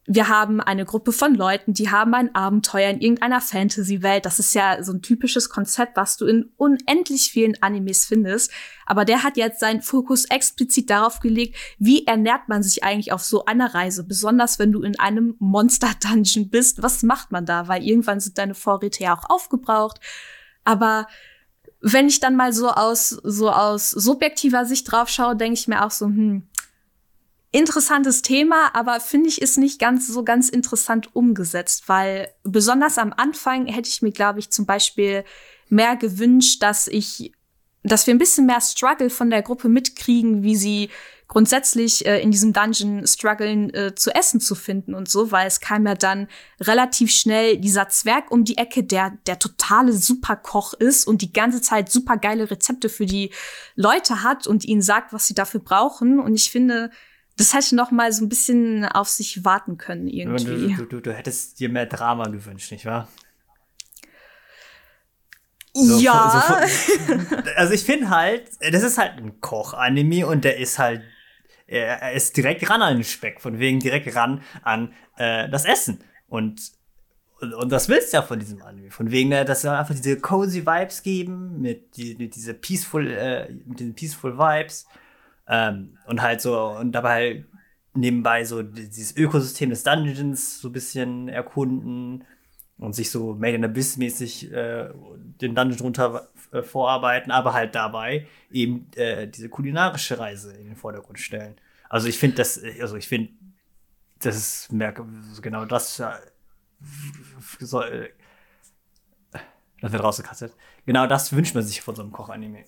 wir 0.07 0.29
haben 0.29 0.61
eine 0.61 0.85
Gruppe 0.85 1.13
von 1.13 1.35
Leuten, 1.35 1.73
die 1.73 1.91
haben 1.91 2.13
ein 2.13 2.35
Abenteuer 2.35 2.91
in 2.91 3.01
irgendeiner 3.01 3.41
Fantasy-Welt. 3.41 4.27
Das 4.27 4.39
ist 4.39 4.55
ja 4.55 4.83
so 4.83 4.93
ein 4.93 5.01
typisches 5.01 5.49
Konzept, 5.49 5.97
was 5.97 6.19
du 6.19 6.27
in 6.27 6.53
unendlich 6.57 7.31
vielen 7.31 7.61
Animes 7.63 8.05
findest. 8.05 8.51
Aber 8.85 9.07
der 9.07 9.23
hat 9.23 9.39
jetzt 9.39 9.61
seinen 9.61 9.81
Fokus 9.81 10.27
explizit 10.27 10.91
darauf 10.91 11.21
gelegt, 11.21 11.57
wie 11.79 12.07
ernährt 12.07 12.49
man 12.49 12.63
sich 12.63 12.85
eigentlich 12.85 13.13
auf 13.13 13.23
so 13.23 13.47
einer 13.47 13.75
Reise? 13.75 14.05
Besonders 14.05 14.59
wenn 14.59 14.73
du 14.73 14.83
in 14.83 14.99
einem 14.99 15.37
Monster-Dungeon 15.39 16.51
bist. 16.51 16.83
Was 16.83 17.03
macht 17.03 17.33
man 17.33 17.47
da? 17.47 17.69
Weil 17.69 17.83
irgendwann 17.83 18.21
sind 18.21 18.37
deine 18.37 18.55
Vorräte 18.55 19.05
ja 19.05 19.17
auch 19.17 19.31
aufgebraucht. 19.31 20.01
Aber 20.65 21.07
wenn 21.81 22.09
ich 22.09 22.21
dann 22.21 22.37
mal 22.37 22.53
so 22.53 22.71
aus, 22.71 23.09
so 23.09 23.51
aus 23.51 23.91
subjektiver 23.91 24.67
Sicht 24.67 24.91
drauf 24.91 25.09
schaue, 25.09 25.35
denke 25.35 25.59
ich 25.59 25.69
mir 25.69 25.85
auch 25.85 25.91
so, 25.91 26.07
hm, 26.07 26.47
interessantes 27.55 28.23
Thema, 28.23 28.75
aber 28.75 28.99
finde 28.99 29.29
ich 29.29 29.41
ist 29.41 29.59
nicht 29.59 29.79
ganz 29.79 30.09
so 30.09 30.25
ganz 30.25 30.49
interessant 30.49 31.15
umgesetzt, 31.15 31.85
weil 31.89 32.29
besonders 32.43 32.99
am 32.99 33.15
Anfang 33.17 33.67
hätte 33.67 33.89
ich 33.89 34.03
mir, 34.03 34.11
glaube 34.11 34.41
ich, 34.41 34.51
zum 34.51 34.67
Beispiel 34.67 35.25
mehr 35.69 35.95
gewünscht, 35.95 36.65
dass 36.65 36.89
ich, 36.89 37.33
dass 37.85 38.09
wir 38.09 38.15
ein 38.15 38.19
bisschen 38.19 38.47
mehr 38.47 38.61
Struggle 38.61 39.09
von 39.09 39.31
der 39.31 39.43
Gruppe 39.43 39.69
mitkriegen, 39.69 40.43
wie 40.43 40.57
sie 40.57 40.91
grundsätzlich 41.29 42.05
äh, 42.07 42.21
in 42.21 42.33
diesem 42.33 42.53
Dungeon 42.53 43.07
strugglen 43.07 43.73
äh, 43.73 43.95
zu 43.95 44.13
essen 44.13 44.41
zu 44.41 44.57
finden 44.57 44.93
und 44.93 45.09
so, 45.09 45.31
weil 45.31 45.47
es 45.47 45.61
kam 45.61 45.87
ja 45.87 45.95
dann 45.95 46.27
relativ 46.61 47.13
schnell 47.13 47.59
dieser 47.59 47.89
Zwerg 47.89 48.33
um 48.33 48.45
die 48.45 48.59
Ecke, 48.59 48.83
der 48.83 49.17
der 49.29 49.39
totale 49.39 49.93
Superkoch 49.93 50.75
ist 50.75 51.07
und 51.07 51.23
die 51.23 51.33
ganze 51.33 51.63
Zeit 51.63 51.89
super 51.89 52.17
geile 52.17 52.51
Rezepte 52.51 52.89
für 52.89 53.07
die 53.07 53.31
Leute 53.77 54.25
hat 54.25 54.49
und 54.49 54.65
ihnen 54.65 54.83
sagt, 54.83 55.13
was 55.13 55.29
sie 55.29 55.35
dafür 55.35 55.61
brauchen. 55.61 56.19
Und 56.19 56.35
ich 56.35 56.51
finde, 56.51 56.91
das 57.37 57.53
hätte 57.53 57.75
noch 57.75 57.91
mal 57.91 58.13
so 58.13 58.25
ein 58.25 58.29
bisschen 58.29 58.85
auf 58.85 59.09
sich 59.09 59.45
warten 59.45 59.77
können 59.77 60.09
irgendwie. 60.09 60.75
Du, 60.75 60.85
du, 60.85 60.87
du, 60.87 61.01
du 61.01 61.13
hättest 61.13 61.59
dir 61.59 61.69
mehr 61.69 61.87
Drama 61.87 62.25
gewünscht, 62.29 62.71
nicht 62.71 62.87
wahr? 62.87 63.09
So, 65.75 65.99
ja. 65.99 66.67
So, 66.69 67.37
also 67.57 67.73
ich 67.73 67.83
finde 67.83 68.09
halt, 68.11 68.49
das 68.61 68.85
ist 68.85 68.97
halt 68.97 69.19
ein 69.19 69.41
Koch-Anime 69.41 70.27
und 70.27 70.45
der 70.45 70.59
ist 70.59 70.79
halt, 70.79 71.03
er, 71.67 72.13
ist 72.13 72.37
direkt 72.37 72.69
ran 72.71 72.83
an 72.83 72.95
den 72.95 73.05
Speck, 73.05 73.41
von 73.41 73.59
wegen 73.59 73.81
direkt 73.81 74.15
ran 74.15 74.43
an 74.63 74.93
äh, 75.17 75.49
das 75.49 75.65
Essen. 75.65 76.05
Und, 76.29 76.61
und, 77.41 77.55
und, 77.55 77.73
das 77.73 77.89
willst 77.89 78.13
du 78.13 78.19
ja 78.19 78.23
von 78.23 78.39
diesem 78.39 78.63
Anime. 78.63 78.93
Von 78.93 79.11
wegen, 79.11 79.33
äh, 79.33 79.45
dass 79.45 79.65
er 79.65 79.79
einfach 79.79 79.95
diese 79.95 80.21
cozy 80.21 80.65
Vibes 80.65 81.03
geben, 81.03 81.61
mit, 81.61 81.97
die, 81.97 82.15
mit 82.15 82.37
diese 82.37 82.55
peaceful, 82.55 83.11
äh, 83.11 83.53
mit 83.67 83.81
diesen 83.81 83.95
peaceful 83.95 84.39
Vibes. 84.39 84.87
Ähm, 85.49 85.99
und 86.07 86.23
halt 86.23 86.41
so, 86.41 86.69
und 86.69 86.93
dabei 86.93 87.45
nebenbei 87.95 88.45
so 88.45 88.63
dieses 88.63 89.17
Ökosystem 89.17 89.71
des 89.71 89.85
Dungeons 89.85 90.61
so 90.61 90.69
ein 90.69 90.73
bisschen 90.73 91.29
erkunden 91.29 92.25
und 92.79 92.95
sich 92.95 93.11
so 93.11 93.35
Made 93.35 93.55
in 93.55 93.65
Abyss 93.65 93.97
mäßig 93.97 94.53
äh, 94.53 94.89
den 95.41 95.55
Dungeon 95.55 95.81
runter 95.81 96.29
äh, 96.51 96.63
vorarbeiten, 96.63 97.31
aber 97.31 97.53
halt 97.53 97.75
dabei 97.75 98.27
eben 98.51 98.91
äh, 98.97 99.29
diese 99.29 99.49
kulinarische 99.49 100.19
Reise 100.19 100.55
in 100.55 100.67
den 100.67 100.77
Vordergrund 100.77 101.21
stellen. 101.21 101.57
Also 101.89 102.09
ich 102.09 102.19
finde 102.19 102.37
das, 102.37 102.61
also 102.81 102.97
ich 102.97 103.07
finde, 103.07 103.33
das 104.21 104.37
ist 104.37 105.43
genau 105.43 105.65
das 105.65 106.01
äh, 106.01 106.13
soll, 107.61 108.13
äh, 109.33 109.39
das 109.81 109.93
wird 109.93 110.03
rausgekattet. 110.03 110.55
Genau 110.87 111.07
das 111.07 111.33
wünscht 111.33 111.55
man 111.55 111.63
sich 111.63 111.81
von 111.81 111.95
so 111.95 112.03
einem 112.03 112.13
Koch-Anime. 112.13 112.65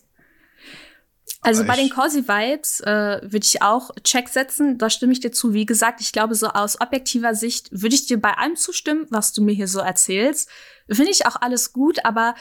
Also 1.42 1.64
bei 1.64 1.76
den 1.76 1.90
Cozy 1.90 2.26
Vibes 2.26 2.80
äh, 2.80 3.20
würde 3.22 3.44
ich 3.44 3.62
auch 3.62 3.90
Check 4.02 4.28
setzen. 4.28 4.78
Da 4.78 4.90
stimme 4.90 5.12
ich 5.12 5.20
dir 5.20 5.30
zu. 5.30 5.52
Wie 5.52 5.66
gesagt, 5.66 6.00
ich 6.00 6.12
glaube, 6.12 6.34
so 6.34 6.48
aus 6.48 6.80
objektiver 6.80 7.34
Sicht 7.34 7.68
würde 7.70 7.94
ich 7.94 8.06
dir 8.06 8.20
bei 8.20 8.32
allem 8.32 8.56
zustimmen, 8.56 9.06
was 9.10 9.32
du 9.32 9.42
mir 9.42 9.54
hier 9.54 9.68
so 9.68 9.78
erzählst. 9.78 10.48
Finde 10.90 11.10
ich 11.10 11.26
auch 11.26 11.36
alles 11.40 11.72
gut, 11.72 12.04
aber 12.04 12.34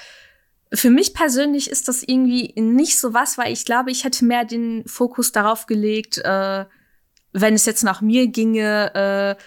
für 0.73 0.89
mich 0.89 1.13
persönlich 1.13 1.69
ist 1.69 1.87
das 1.87 2.03
irgendwie 2.03 2.53
nicht 2.59 2.97
so 2.99 3.13
was, 3.13 3.37
weil 3.37 3.53
ich 3.53 3.65
glaube, 3.65 3.91
ich 3.91 4.03
hätte 4.03 4.25
mehr 4.25 4.45
den 4.45 4.83
Fokus 4.87 5.31
darauf 5.31 5.67
gelegt, 5.67 6.17
äh, 6.17 6.65
wenn 7.33 7.53
es 7.53 7.65
jetzt 7.65 7.83
nach 7.83 8.01
mir 8.01 8.27
ginge, 8.27 8.93
äh, 8.95 9.43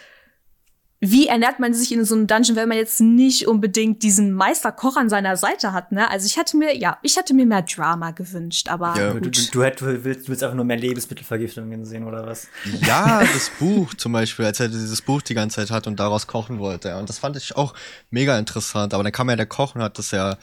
wie 1.01 1.29
ernährt 1.29 1.61
man 1.61 1.75
sich 1.75 1.93
in 1.93 2.05
so 2.05 2.17
einem 2.17 2.27
Dungeon, 2.27 2.57
wenn 2.57 2.69
man 2.69 2.77
jetzt 2.77 3.01
nicht 3.01 3.47
unbedingt 3.47 4.03
diesen 4.03 4.33
Meisterkoch 4.33 4.97
an 4.97 5.09
seiner 5.09 5.37
Seite 5.37 5.73
hat, 5.73 5.93
ne? 5.93 6.11
Also 6.11 6.27
ich 6.27 6.37
hätte 6.37 6.57
mir, 6.57 6.77
ja, 6.77 6.99
ich 7.03 7.17
hätte 7.17 7.35
mir 7.35 7.47
mehr 7.47 7.63
Drama 7.63 8.11
gewünscht, 8.11 8.69
aber 8.69 8.97
ja. 8.97 9.13
Du, 9.15 9.31
du, 9.31 9.31
du, 9.31 9.63
hätt, 9.63 9.81
du, 9.81 10.05
willst, 10.05 10.25
du 10.25 10.29
willst 10.29 10.43
einfach 10.43 10.57
nur 10.57 10.65
mehr 10.65 10.77
Lebensmittelvergiftungen 10.77 11.85
sehen, 11.85 12.05
oder 12.05 12.27
was? 12.27 12.49
Ja, 12.81 13.21
das 13.21 13.51
Buch 13.61 13.95
zum 13.95 14.13
Beispiel, 14.13 14.45
als 14.45 14.59
er 14.59 14.69
dieses 14.69 15.01
Buch 15.01 15.23
die 15.23 15.35
ganze 15.35 15.57
Zeit 15.57 15.71
hat 15.71 15.87
und 15.87 16.01
daraus 16.01 16.27
kochen 16.27 16.59
wollte. 16.59 16.89
Ja. 16.89 16.99
Und 16.99 17.09
das 17.09 17.19
fand 17.19 17.37
ich 17.37 17.57
auch 17.57 17.75
mega 18.11 18.37
interessant. 18.37 18.93
Aber 18.93 19.05
dann 19.05 19.13
kam 19.13 19.31
ja 19.31 19.37
der 19.37 19.47
Koch 19.47 19.77
und 19.77 19.83
hat 19.83 19.99
das 19.99 20.11
ja 20.11 20.37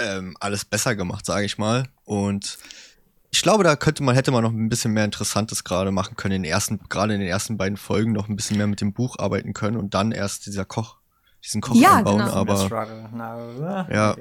ähm, 0.00 0.36
alles 0.38 0.64
besser 0.64 0.94
gemacht, 0.94 1.26
sage 1.26 1.46
ich 1.46 1.58
mal. 1.58 1.84
Und 2.04 2.58
ich 3.30 3.42
glaube, 3.42 3.64
da 3.64 3.76
könnte 3.76 4.02
man, 4.02 4.14
hätte 4.14 4.30
man 4.30 4.42
noch 4.42 4.52
ein 4.52 4.68
bisschen 4.68 4.92
mehr 4.92 5.04
Interessantes 5.04 5.64
gerade 5.64 5.90
machen 5.90 6.16
können, 6.16 6.36
in 6.36 6.42
den 6.44 6.50
ersten, 6.50 6.80
gerade 6.88 7.14
in 7.14 7.20
den 7.20 7.28
ersten 7.28 7.56
beiden 7.56 7.76
Folgen 7.76 8.12
noch 8.12 8.28
ein 8.28 8.36
bisschen 8.36 8.56
mehr 8.56 8.66
mit 8.66 8.80
dem 8.80 8.92
Buch 8.92 9.18
arbeiten 9.18 9.52
können 9.52 9.76
und 9.76 9.94
dann 9.94 10.12
erst 10.12 10.46
dieser 10.46 10.64
Koch, 10.64 10.96
diesen 11.44 11.60
Koch 11.60 11.74
ja, 11.74 11.96
einbauen, 11.96 12.18
genau. 12.18 12.32
aber. 12.32 12.54
ja. 13.90 14.16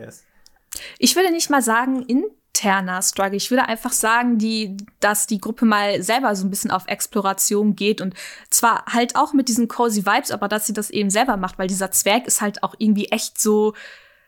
Ich 0.99 1.15
würde 1.15 1.31
nicht 1.31 1.49
mal 1.49 1.61
sagen, 1.61 2.03
interner 2.03 3.01
Struggle. 3.01 3.37
Ich 3.37 3.49
würde 3.49 3.67
einfach 3.67 3.93
sagen, 3.93 4.37
die, 4.37 4.75
dass 4.99 5.25
die 5.25 5.39
Gruppe 5.39 5.65
mal 5.65 6.03
selber 6.03 6.35
so 6.35 6.45
ein 6.45 6.49
bisschen 6.49 6.71
auf 6.71 6.87
Exploration 6.87 7.75
geht 7.75 8.01
und 8.01 8.13
zwar 8.49 8.85
halt 8.87 9.15
auch 9.15 9.33
mit 9.33 9.47
diesen 9.47 9.67
cozy 9.67 10.05
Vibes, 10.05 10.31
aber 10.31 10.47
dass 10.47 10.67
sie 10.67 10.73
das 10.73 10.89
eben 10.89 11.09
selber 11.09 11.37
macht, 11.37 11.57
weil 11.57 11.67
dieser 11.67 11.91
Zwerg 11.91 12.27
ist 12.27 12.41
halt 12.41 12.61
auch 12.63 12.75
irgendwie 12.77 13.05
echt 13.05 13.39
so. 13.39 13.73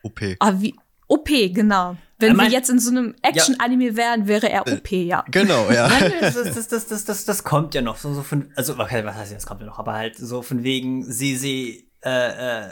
OP. 0.02 0.20
Ah, 0.38 0.54
wie, 0.56 0.74
OP, 1.06 1.28
genau. 1.28 1.96
Wenn 2.20 2.36
wir 2.36 2.48
jetzt 2.48 2.70
in 2.70 2.78
so 2.78 2.90
einem 2.90 3.14
Action-Anime 3.22 3.96
wären, 3.96 4.26
wäre 4.26 4.50
er 4.50 4.66
äh, 4.66 4.74
OP, 4.74 4.90
ja. 4.90 5.24
Genau, 5.30 5.70
ja. 5.70 5.88
das, 6.20 6.34
das, 6.34 6.68
das, 6.68 6.86
das, 6.86 7.04
das, 7.04 7.24
das 7.24 7.44
kommt 7.44 7.74
ja 7.74 7.82
noch. 7.82 7.96
So, 7.96 8.12
so 8.14 8.22
von, 8.22 8.52
also, 8.56 8.78
okay, 8.78 9.04
was 9.04 9.16
heißt 9.16 9.32
das 9.32 9.46
kommt 9.46 9.60
ja 9.60 9.66
noch, 9.66 9.78
aber 9.78 9.94
halt 9.94 10.16
so 10.16 10.42
von 10.42 10.62
wegen, 10.62 11.04
sie, 11.04 11.36
sie 11.36 11.90
äh, 12.04 12.66
äh, 12.66 12.68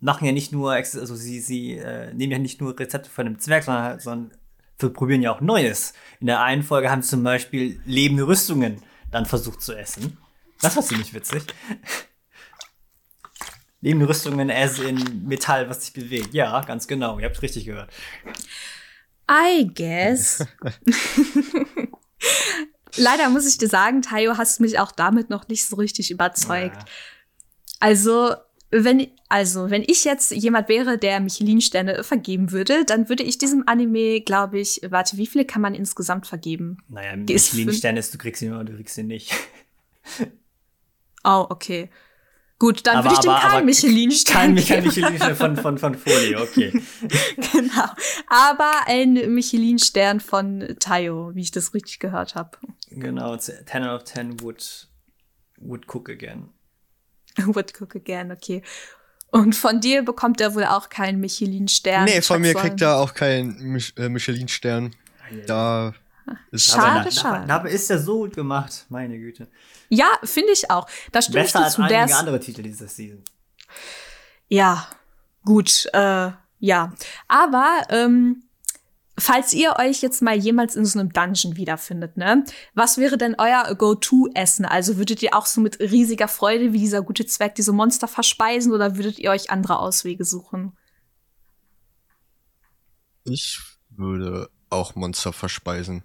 machen 0.00 0.26
ja 0.26 0.32
nicht 0.32 0.52
nur, 0.52 0.72
also 0.72 1.14
sie, 1.16 1.40
sie 1.40 1.78
äh, 1.78 2.12
nehmen 2.12 2.32
ja 2.32 2.38
nicht 2.38 2.60
nur 2.60 2.78
Rezepte 2.78 3.10
von 3.10 3.26
einem 3.26 3.38
Zwerg, 3.38 3.64
sondern, 3.64 3.84
halt, 3.84 4.02
sondern 4.02 4.38
wir 4.78 4.88
probieren 4.90 5.22
ja 5.22 5.32
auch 5.32 5.40
Neues. 5.40 5.94
In 6.20 6.26
der 6.26 6.42
einen 6.42 6.62
Folge 6.62 6.90
haben 6.90 7.02
sie 7.02 7.10
zum 7.10 7.22
Beispiel 7.22 7.80
lebende 7.84 8.26
Rüstungen 8.26 8.82
dann 9.10 9.26
versucht 9.26 9.62
zu 9.62 9.72
essen. 9.72 10.18
Das 10.60 10.76
war 10.76 10.82
ziemlich 10.82 11.14
witzig. 11.14 11.44
Lebende 13.84 14.08
Rüstungen 14.08 14.50
as 14.50 14.78
in 14.78 15.26
Metall, 15.26 15.68
was 15.68 15.84
sich 15.84 15.92
bewegt. 15.92 16.32
Ja, 16.32 16.62
ganz 16.62 16.88
genau. 16.88 17.18
Ihr 17.18 17.26
habt 17.26 17.42
richtig 17.42 17.66
gehört. 17.66 17.90
I 19.30 19.70
guess. 19.74 20.42
Leider 22.96 23.28
muss 23.28 23.46
ich 23.46 23.58
dir 23.58 23.68
sagen, 23.68 24.00
Tayo, 24.00 24.38
hast 24.38 24.58
mich 24.60 24.78
auch 24.78 24.90
damit 24.90 25.28
noch 25.28 25.48
nicht 25.48 25.66
so 25.66 25.76
richtig 25.76 26.10
überzeugt. 26.10 26.76
Ja. 26.76 26.84
Also, 27.78 28.34
wenn, 28.70 29.08
also, 29.28 29.68
wenn 29.68 29.82
ich 29.82 30.04
jetzt 30.04 30.30
jemand 30.30 30.70
wäre, 30.70 30.96
der 30.96 31.20
Michelin-Sterne 31.20 32.04
vergeben 32.04 32.52
würde, 32.52 32.86
dann 32.86 33.10
würde 33.10 33.22
ich 33.22 33.36
diesem 33.36 33.68
Anime, 33.68 34.22
glaube 34.22 34.60
ich, 34.60 34.80
warte, 34.88 35.18
wie 35.18 35.26
viele 35.26 35.44
kann 35.44 35.60
man 35.60 35.74
insgesamt 35.74 36.26
vergeben? 36.26 36.78
Naja, 36.88 37.16
Michelin-Sterne 37.16 37.98
ist, 37.98 38.14
du 38.14 38.18
kriegst 38.18 38.40
ihn 38.40 38.54
oder 38.54 38.64
du 38.64 38.76
kriegst 38.76 38.96
ihn 38.96 39.08
nicht. 39.08 39.30
Oh, 41.22 41.46
okay. 41.50 41.90
Gut, 42.58 42.86
dann 42.86 43.04
würde 43.04 43.14
ich 43.14 43.20
dem 43.20 43.32
keinen 43.32 43.66
Michelin-Stern 43.66 44.34
Kein 44.34 44.54
Michelin-Stern 44.54 45.36
von, 45.36 45.56
von, 45.56 45.78
von 45.78 45.94
Folie, 45.96 46.40
okay. 46.40 46.70
genau. 47.36 47.88
Aber 48.28 48.72
ein 48.86 49.34
Michelin-Stern 49.34 50.20
von 50.20 50.76
Tayo, 50.78 51.32
wie 51.34 51.42
ich 51.42 51.50
das 51.50 51.74
richtig 51.74 51.98
gehört 51.98 52.36
habe. 52.36 52.56
Genau, 52.90 53.36
10 53.36 53.82
out 53.82 54.02
of 54.02 54.04
10 54.04 54.40
would, 54.40 54.88
would 55.58 55.86
cook 55.92 56.08
again. 56.08 56.50
would 57.46 57.72
cook 57.78 57.96
again, 57.96 58.30
okay. 58.30 58.62
Und 59.32 59.56
von 59.56 59.80
dir 59.80 60.02
bekommt 60.02 60.40
er 60.40 60.54
wohl 60.54 60.64
auch 60.64 60.88
keinen 60.88 61.18
Michelin-Stern. 61.18 62.04
Nee, 62.04 62.22
von 62.22 62.40
mir 62.40 62.54
kriegt 62.54 62.80
er 62.80 62.98
auch 62.98 63.14
keinen 63.14 63.80
äh, 63.96 64.08
Michelin-Stern. 64.08 64.94
Da 65.48 65.88
ist 65.88 66.03
schade, 66.52 67.00
aber, 67.00 67.10
schade. 67.10 67.52
Aber 67.52 67.70
ist 67.70 67.90
ja 67.90 67.98
so 67.98 68.18
gut 68.18 68.34
gemacht, 68.34 68.86
meine 68.88 69.18
Güte. 69.18 69.48
Ja, 69.88 70.06
finde 70.22 70.52
ich 70.52 70.70
auch. 70.70 70.86
Da 71.12 71.22
stimme 71.22 71.42
Besser 71.42 71.60
ich 71.60 71.64
als 71.64 71.78
einige 71.78 72.16
andere 72.16 72.40
Titel 72.40 72.62
dieser 72.62 72.88
Season. 72.88 73.22
Ja, 74.48 74.86
gut, 75.44 75.86
äh, 75.92 76.30
ja. 76.58 76.92
Aber 77.28 77.82
ähm, 77.90 78.44
falls 79.18 79.52
ihr 79.52 79.76
euch 79.78 80.02
jetzt 80.02 80.22
mal 80.22 80.36
jemals 80.36 80.76
in 80.76 80.84
so 80.84 80.98
einem 80.98 81.12
Dungeon 81.12 81.56
wiederfindet, 81.56 82.16
ne, 82.16 82.44
was 82.74 82.98
wäre 82.98 83.18
denn 83.18 83.36
euer 83.38 83.74
Go-To-Essen? 83.74 84.64
Also 84.64 84.96
würdet 84.96 85.22
ihr 85.22 85.34
auch 85.34 85.46
so 85.46 85.60
mit 85.60 85.80
riesiger 85.80 86.28
Freude 86.28 86.72
wie 86.72 86.78
dieser 86.78 87.02
gute 87.02 87.26
Zweck 87.26 87.54
diese 87.54 87.72
Monster 87.72 88.08
verspeisen 88.08 88.72
oder 88.72 88.96
würdet 88.96 89.18
ihr 89.18 89.30
euch 89.30 89.50
andere 89.50 89.78
Auswege 89.78 90.24
suchen? 90.24 90.76
Ich 93.24 93.60
würde 93.88 94.50
auch 94.70 94.94
Monster 94.94 95.32
verspeisen. 95.32 96.02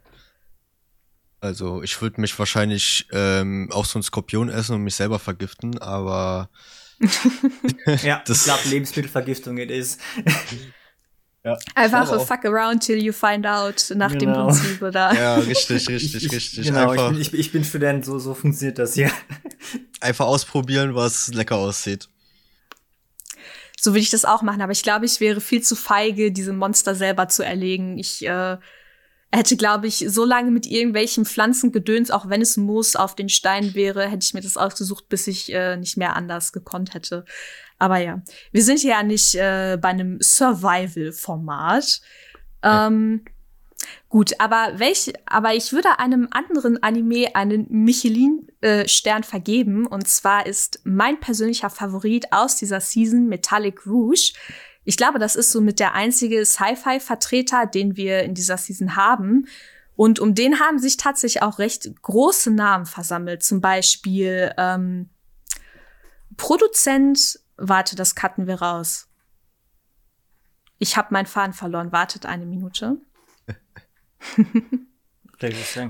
Also 1.42 1.82
ich 1.84 2.02
würde 2.02 2.20
mich 2.20 2.38
wahrscheinlich 2.38 3.08
ähm, 3.12 3.70
auch 3.72 3.86
so 3.86 3.98
einen 3.98 4.04
Skorpion 4.04 4.50
essen 4.50 4.76
und 4.76 4.84
mich 4.84 4.96
selber 4.96 5.20
vergiften, 5.20 5.78
aber 5.80 6.50
ja, 8.04 8.22
das 8.28 8.40
ich 8.40 8.44
glaube 8.44 8.68
Lebensmittelvergiftung 8.70 9.58
it 9.58 9.72
is. 9.72 9.98
ja, 11.46 11.58
Einfach 11.76 12.08
fuck 12.26 12.44
around 12.44 12.84
till 12.84 13.02
you 13.02 13.14
find 13.14 13.48
out 13.48 13.92
nach 13.96 14.12
genau. 14.12 14.48
dem 14.48 14.58
Prinzip, 14.58 14.82
oder? 14.82 15.14
Ja, 15.14 15.36
richtig, 15.36 15.88
richtig, 15.88 16.26
ich, 16.26 16.32
richtig. 16.32 16.68
Genau, 16.68 16.92
Einfach, 16.92 17.12
ich, 17.12 17.32
bin, 17.32 17.40
ich, 17.40 17.46
ich 17.48 17.52
bin 17.54 17.64
Student, 17.64 18.06
so, 18.06 18.20
so 18.20 18.34
funktioniert 18.34 18.78
das 18.78 18.96
hier. 18.96 19.12
Einfach 20.02 20.26
ausprobieren, 20.26 20.94
was 20.94 21.30
lecker 21.30 21.56
aussieht. 21.56 22.10
So 23.80 23.92
würde 23.92 24.02
ich 24.02 24.10
das 24.10 24.26
auch 24.26 24.42
machen, 24.42 24.62
aber 24.62 24.74
ich 24.74 24.84
glaube, 24.84 25.06
ich 25.06 25.22
wäre 25.22 25.40
viel 25.40 25.62
zu 25.62 25.78
feige, 25.78 26.34
diese 26.34 26.52
Monster 26.52 26.96
selber 26.96 27.30
zu 27.30 27.44
erlegen. 27.44 27.98
Ich 27.98 28.26
äh, 28.26 28.58
hätte, 29.32 29.58
glaube 29.58 29.88
ich, 29.88 30.06
so 30.08 30.26
lange 30.26 30.52
mit 30.52 30.66
irgendwelchen 30.66 31.26
Pflanzengedöns, 31.26 32.12
auch 32.12 32.30
wenn 32.30 32.42
es 32.42 32.58
Moos 32.58 32.96
auf 32.96 33.16
den 33.16 33.30
Steinen 33.30 33.76
wäre, 33.76 34.08
hätte 34.08 34.24
ich 34.24 34.34
mir 34.34 34.42
das 34.42 34.58
ausgesucht, 34.58 35.10
bis 35.10 35.28
ich 35.28 35.54
äh, 35.54 35.78
nicht 35.78 35.98
mehr 35.98 36.16
anders 36.16 36.52
gekonnt 36.52 36.94
hätte. 36.94 37.26
Aber 37.78 37.98
ja, 37.98 38.22
wir 38.52 38.64
sind 38.64 38.84
ja 38.84 39.04
nicht 39.04 39.36
äh, 39.36 39.78
bei 39.80 39.90
einem 39.90 40.18
Survival-Format. 40.20 42.02
Ähm, 42.64 43.24
Gut, 44.10 44.34
aber 44.40 44.74
welch, 44.78 45.14
aber 45.26 45.54
ich 45.54 45.72
würde 45.72 46.00
einem 46.00 46.28
anderen 46.32 46.82
Anime 46.82 47.36
einen 47.36 47.68
Michelin-Stern 47.70 49.22
äh, 49.22 49.26
vergeben. 49.26 49.86
Und 49.86 50.08
zwar 50.08 50.48
ist 50.48 50.82
mein 50.84 51.20
persönlicher 51.20 51.70
Favorit 51.70 52.34
aus 52.34 52.56
dieser 52.58 52.82
Season 52.82 53.28
Metallic 53.28 53.86
Rouge. 53.86 54.34
Ich 54.90 54.98
glaube, 54.98 55.20
das 55.20 55.36
ist 55.36 55.52
so 55.52 55.62
mit 55.62 55.80
der 55.80 55.94
einzige 55.94 56.44
Sci-Fi-Vertreter, 56.44 57.68
den 57.68 57.96
wir 57.96 58.24
in 58.24 58.34
dieser 58.34 58.58
Season 58.58 58.96
haben. 58.96 59.46
Und 59.96 60.20
um 60.20 60.34
den 60.34 60.60
haben 60.60 60.80
sich 60.80 60.98
tatsächlich 60.98 61.44
auch 61.44 61.60
recht 61.60 62.02
große 62.02 62.50
Namen 62.50 62.88
versammelt. 62.88 63.44
Zum 63.44 63.62
Beispiel 63.62 64.52
ähm, 64.58 65.12
Produzent, 66.38 67.40
warte, 67.56 67.96
das 67.96 68.16
cutten 68.16 68.48
wir 68.48 68.64
raus. 68.64 69.08
Ich 70.80 70.98
habe 70.98 71.14
meinen 71.14 71.28
Faden 71.28 71.54
verloren. 71.54 71.92
Wartet 71.92 72.26
eine 72.26 72.48
Minute. 72.48 72.98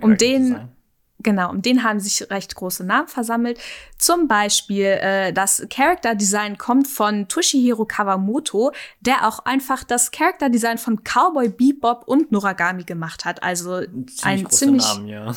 um 0.02 0.18
den, 0.18 0.76
genau, 1.20 1.50
um 1.52 1.62
den 1.62 1.84
haben 1.84 2.00
sich 2.00 2.30
recht 2.30 2.56
große 2.56 2.84
Namen 2.84 3.08
versammelt. 3.08 3.60
Zum 3.98 4.28
Beispiel 4.28 4.86
äh, 4.86 5.34
das 5.34 5.66
Character 5.70 6.16
Design 6.16 6.58
kommt 6.58 6.88
von 6.88 7.28
Toshihiro 7.28 7.86
Kawamoto, 7.86 8.72
der 9.02 9.28
auch 9.28 9.40
einfach 9.40 9.84
das 9.84 10.12
Character 10.12 10.50
Design 10.50 10.78
von 10.78 11.04
Cowboy 11.04 11.50
Bebop 11.50 12.08
und 12.08 12.32
Noragami 12.32 12.84
gemacht 12.84 13.26
hat. 13.26 13.44
Also 13.44 13.82
ziemlich 13.82 14.24
ein 14.24 14.50
ziemlich 14.50 14.84
Namen, 14.84 15.08
ja. 15.08 15.36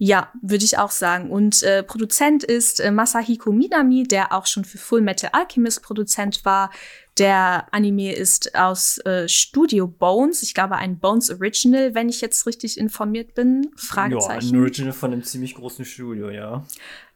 Ja, 0.00 0.32
würde 0.40 0.64
ich 0.64 0.78
auch 0.78 0.92
sagen. 0.92 1.30
Und 1.30 1.62
äh, 1.64 1.82
Produzent 1.82 2.44
ist 2.44 2.78
äh, 2.78 2.92
Masahiko 2.92 3.50
Minami, 3.50 4.04
der 4.04 4.32
auch 4.32 4.46
schon 4.46 4.64
für 4.64 4.78
Full 4.78 5.00
Metal 5.00 5.30
Alchemist 5.32 5.82
Produzent 5.82 6.44
war. 6.44 6.70
Der 7.18 7.66
Anime 7.72 8.12
ist 8.12 8.54
aus 8.54 8.98
äh, 8.98 9.28
Studio 9.28 9.88
Bones. 9.88 10.44
Ich 10.44 10.54
glaube, 10.54 10.76
ein 10.76 11.00
Bones 11.00 11.30
Original, 11.30 11.96
wenn 11.96 12.08
ich 12.08 12.20
jetzt 12.20 12.46
richtig 12.46 12.78
informiert 12.78 13.34
bin. 13.34 13.72
Fragezeichen. 13.74 14.46
Ja, 14.46 14.52
ein 14.52 14.60
Original 14.60 14.92
von 14.92 15.12
einem 15.12 15.24
ziemlich 15.24 15.56
großen 15.56 15.84
Studio, 15.84 16.30
ja. 16.30 16.64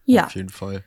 Ja. 0.04 0.26
Auf 0.26 0.34
jeden 0.34 0.48
Fall. 0.48 0.82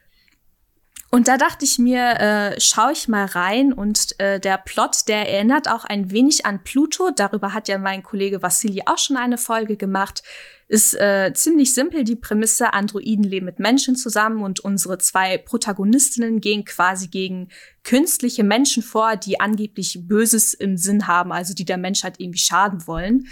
Und 1.15 1.29
da 1.29 1.37
dachte 1.37 1.63
ich 1.63 1.79
mir, 1.79 2.19
äh, 2.19 2.59
schaue 2.59 2.91
ich 2.91 3.07
mal 3.07 3.23
rein 3.23 3.71
und 3.71 4.19
äh, 4.19 4.37
der 4.37 4.57
Plot, 4.57 5.07
der 5.07 5.31
erinnert 5.31 5.69
auch 5.71 5.85
ein 5.85 6.11
wenig 6.11 6.45
an 6.45 6.61
Pluto. 6.65 7.09
Darüber 7.09 7.53
hat 7.53 7.69
ja 7.69 7.77
mein 7.77 8.03
Kollege 8.03 8.41
Vassili 8.41 8.81
auch 8.85 8.97
schon 8.97 9.15
eine 9.15 9.37
Folge 9.37 9.77
gemacht. 9.77 10.23
Ist 10.67 10.93
äh, 10.93 11.31
ziemlich 11.33 11.73
simpel 11.73 12.03
die 12.03 12.17
Prämisse, 12.17 12.73
Androiden 12.73 13.23
leben 13.23 13.45
mit 13.45 13.59
Menschen 13.59 13.95
zusammen 13.95 14.43
und 14.43 14.59
unsere 14.59 14.97
zwei 14.97 15.37
Protagonistinnen 15.37 16.41
gehen 16.41 16.65
quasi 16.65 17.07
gegen 17.07 17.47
künstliche 17.85 18.43
Menschen 18.43 18.83
vor, 18.83 19.15
die 19.15 19.39
angeblich 19.39 19.97
Böses 20.09 20.53
im 20.53 20.75
Sinn 20.75 21.07
haben, 21.07 21.31
also 21.31 21.53
die 21.53 21.63
der 21.63 21.77
Menschheit 21.77 22.19
irgendwie 22.19 22.39
schaden 22.39 22.87
wollen. 22.87 23.27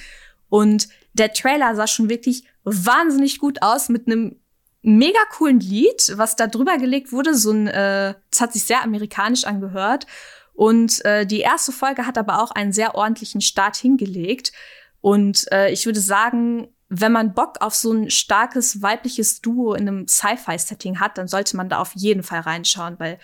Und 0.48 0.88
der 1.12 1.34
Trailer 1.34 1.76
sah 1.76 1.88
schon 1.88 2.10
wirklich 2.10 2.46
wahnsinnig 2.64 3.40
gut 3.40 3.62
aus 3.62 3.90
mit 3.90 4.08
einem 4.08 4.38
mega 4.84 5.20
coolen 5.32 5.60
Lied, 5.60 6.14
was 6.16 6.36
da 6.36 6.48
drüber 6.48 6.78
gelegt 6.78 7.12
wurde. 7.12 7.36
So 7.36 7.52
ein, 7.52 7.68
äh, 7.68 8.14
das 8.30 8.42
hat 8.42 8.54
sich 8.54 8.66
sehr 8.66 8.84
amerikanisch 8.84 9.46
angehört. 9.46 10.06
Und 10.54 11.04
äh, 11.06 11.26
die 11.26 11.40
erste 11.40 11.72
Folge 11.72 12.06
hat 12.06 12.18
aber 12.18 12.42
auch 12.44 12.52
einen 12.52 12.74
sehr 12.74 12.94
ordentlichen 12.94 13.42
Start 13.42 13.76
hingelegt. 13.76 14.52
Und 15.02 15.52
äh, 15.52 15.72
ich 15.72 15.86
würde 15.86 16.00
sagen, 16.00 16.68
wenn 16.90 17.12
man 17.12 17.34
Bock 17.34 17.58
auf 17.62 17.74
so 17.74 17.92
ein 17.92 18.12
starkes 18.12 18.82
weibliches 18.84 19.42
Duo 19.42 19.74
in 19.74 19.88
einem 19.88 20.08
Sci-Fi-Setting 20.08 21.00
hat, 21.00 21.18
dann 21.18 21.28
sollte 21.28 21.58
man 21.58 21.70
da 21.70 21.80
auf 21.80 21.94
jeden 21.96 22.22
Fall 22.22 22.42
reinschauen, 22.42 23.00
weil 23.00 23.18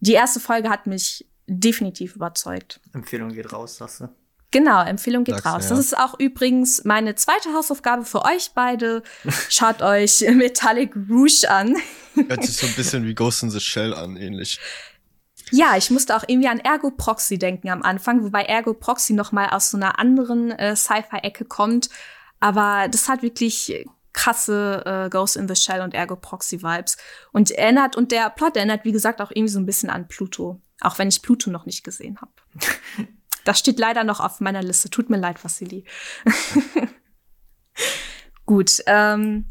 die 0.00 0.14
erste 0.14 0.40
Folge 0.40 0.68
hat 0.68 0.86
mich 0.86 1.28
definitiv 1.46 2.16
überzeugt. 2.16 2.80
Empfehlung 2.92 3.30
geht 3.30 3.52
raus, 3.52 3.76
sagst 3.76 4.00
du? 4.00 4.08
Genau, 4.50 4.82
Empfehlung 4.82 5.24
geht 5.24 5.34
Sag's, 5.36 5.46
raus. 5.46 5.64
Ja. 5.64 5.70
Das 5.70 5.78
ist 5.78 5.96
auch 5.96 6.18
übrigens 6.18 6.84
meine 6.84 7.14
zweite 7.14 7.52
Hausaufgabe 7.52 8.04
für 8.04 8.24
euch 8.24 8.52
beide. 8.54 9.02
Schaut 9.50 9.82
euch 9.82 10.20
Metallic 10.34 10.94
Rouge 11.08 11.44
an. 11.48 11.76
Hört 12.14 12.44
sich 12.44 12.56
so 12.56 12.66
ein 12.66 12.74
bisschen 12.74 13.04
wie 13.04 13.14
Ghost 13.14 13.42
in 13.42 13.50
the 13.50 13.60
Shell 13.60 13.92
an, 13.92 14.16
ähnlich. 14.16 14.58
Ja, 15.50 15.76
ich 15.76 15.90
musste 15.90 16.16
auch 16.16 16.24
irgendwie 16.26 16.48
an 16.48 16.60
Ergo 16.60 16.90
Proxy 16.90 17.38
denken 17.38 17.68
am 17.68 17.82
Anfang, 17.82 18.22
wobei 18.22 18.44
Ergo 18.44 18.74
Proxy 18.74 19.12
noch 19.12 19.32
mal 19.32 19.48
aus 19.50 19.70
so 19.70 19.76
einer 19.76 19.98
anderen 19.98 20.50
äh, 20.50 20.76
Sci-Fi-Ecke 20.76 21.44
kommt. 21.44 21.88
Aber 22.40 22.88
das 22.88 23.08
hat 23.08 23.22
wirklich 23.22 23.86
krasse 24.12 24.82
äh, 24.84 25.10
Ghost 25.10 25.36
in 25.36 25.48
the 25.48 25.56
Shell 25.56 25.82
und 25.82 25.94
Ergo 25.94 26.16
Proxy 26.16 26.62
Vibes 26.62 26.96
und 27.32 27.50
erinnert 27.50 27.96
und 27.96 28.12
der 28.12 28.30
Plot 28.30 28.56
erinnert 28.56 28.84
wie 28.84 28.92
gesagt 28.92 29.20
auch 29.20 29.30
irgendwie 29.30 29.52
so 29.52 29.60
ein 29.60 29.66
bisschen 29.66 29.90
an 29.90 30.08
Pluto, 30.08 30.60
auch 30.80 30.98
wenn 30.98 31.08
ich 31.08 31.22
Pluto 31.22 31.50
noch 31.50 31.66
nicht 31.66 31.84
gesehen 31.84 32.18
habe. 32.20 32.32
Das 33.48 33.60
steht 33.60 33.78
leider 33.78 34.04
noch 34.04 34.20
auf 34.20 34.40
meiner 34.40 34.62
Liste. 34.62 34.90
Tut 34.90 35.08
mir 35.08 35.16
leid, 35.16 35.42
Vassili. 35.42 35.82
Gut. 38.44 38.82
Ähm, 38.84 39.46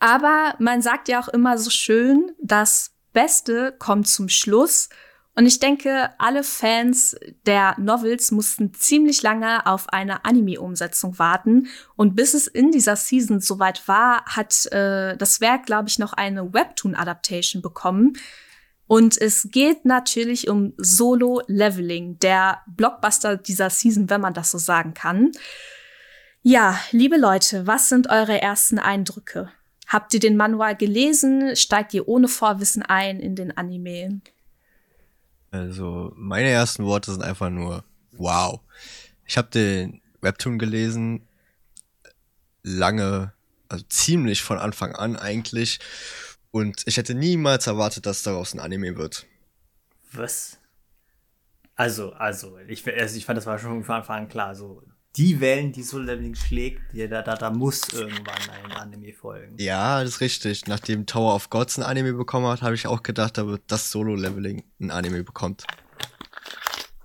aber 0.00 0.56
man 0.58 0.82
sagt 0.82 1.06
ja 1.06 1.20
auch 1.20 1.28
immer 1.28 1.56
so 1.56 1.70
schön, 1.70 2.32
das 2.42 2.96
Beste 3.12 3.76
kommt 3.78 4.08
zum 4.08 4.28
Schluss. 4.28 4.88
Und 5.36 5.46
ich 5.46 5.60
denke, 5.60 6.10
alle 6.18 6.42
Fans 6.42 7.14
der 7.46 7.76
Novels 7.78 8.32
mussten 8.32 8.74
ziemlich 8.74 9.22
lange 9.22 9.66
auf 9.66 9.88
eine 9.90 10.24
Anime-Umsetzung 10.24 11.16
warten. 11.20 11.68
Und 11.94 12.16
bis 12.16 12.34
es 12.34 12.48
in 12.48 12.72
dieser 12.72 12.96
Season 12.96 13.38
soweit 13.38 13.86
war, 13.86 14.24
hat 14.24 14.66
äh, 14.72 15.16
das 15.16 15.40
Werk, 15.40 15.64
glaube 15.64 15.88
ich, 15.88 16.00
noch 16.00 16.12
eine 16.12 16.52
Webtoon-Adaptation 16.52 17.62
bekommen. 17.62 18.14
Und 18.90 19.20
es 19.20 19.46
geht 19.52 19.84
natürlich 19.84 20.48
um 20.48 20.74
Solo-Leveling, 20.76 22.18
der 22.18 22.62
Blockbuster 22.66 23.36
dieser 23.36 23.70
Season, 23.70 24.10
wenn 24.10 24.20
man 24.20 24.34
das 24.34 24.50
so 24.50 24.58
sagen 24.58 24.94
kann. 24.94 25.30
Ja, 26.42 26.76
liebe 26.90 27.16
Leute, 27.16 27.68
was 27.68 27.88
sind 27.88 28.10
eure 28.10 28.42
ersten 28.42 28.80
Eindrücke? 28.80 29.48
Habt 29.86 30.12
ihr 30.12 30.18
den 30.18 30.36
Manual 30.36 30.74
gelesen? 30.74 31.54
Steigt 31.54 31.94
ihr 31.94 32.08
ohne 32.08 32.26
Vorwissen 32.26 32.82
ein 32.82 33.20
in 33.20 33.36
den 33.36 33.56
Anime? 33.56 34.22
Also, 35.52 36.12
meine 36.16 36.48
ersten 36.48 36.84
Worte 36.84 37.12
sind 37.12 37.22
einfach 37.22 37.48
nur 37.48 37.84
wow. 38.10 38.58
Ich 39.24 39.38
habe 39.38 39.50
den 39.50 40.00
Webtoon 40.20 40.58
gelesen, 40.58 41.28
lange, 42.64 43.34
also 43.68 43.84
ziemlich 43.88 44.42
von 44.42 44.58
Anfang 44.58 44.96
an 44.96 45.14
eigentlich. 45.14 45.78
Und 46.50 46.82
ich 46.86 46.96
hätte 46.96 47.14
niemals 47.14 47.66
erwartet, 47.66 48.06
dass 48.06 48.22
daraus 48.22 48.54
ein 48.54 48.60
Anime 48.60 48.96
wird. 48.96 49.26
Was? 50.12 50.58
Also, 51.76 52.12
also, 52.12 52.58
ich, 52.66 52.86
also 52.86 53.16
ich 53.16 53.24
fand, 53.24 53.36
das 53.36 53.46
war 53.46 53.58
schon 53.58 53.84
von 53.84 53.94
Anfang 53.94 54.22
an 54.24 54.28
klar. 54.28 54.54
So, 54.54 54.82
die 55.16 55.40
Wellen, 55.40 55.72
die 55.72 55.82
Solo 55.82 56.04
Leveling 56.04 56.34
schlägt, 56.34 56.92
die, 56.92 57.08
da, 57.08 57.22
da, 57.22 57.36
da 57.36 57.50
muss 57.50 57.88
irgendwann 57.92 58.36
ein 58.64 58.72
Anime 58.72 59.12
folgen. 59.12 59.56
Ja, 59.58 60.02
das 60.02 60.14
ist 60.14 60.20
richtig. 60.20 60.66
Nachdem 60.66 61.06
Tower 61.06 61.34
of 61.34 61.50
Gods 61.50 61.78
ein 61.78 61.84
Anime 61.84 62.12
bekommen 62.12 62.46
hat, 62.46 62.62
habe 62.62 62.74
ich 62.74 62.86
auch 62.86 63.02
gedacht, 63.02 63.38
da 63.38 63.46
wird 63.46 63.62
das 63.68 63.90
Solo 63.90 64.14
Leveling 64.14 64.64
ein 64.80 64.90
Anime 64.90 65.24
bekommt. 65.24 65.64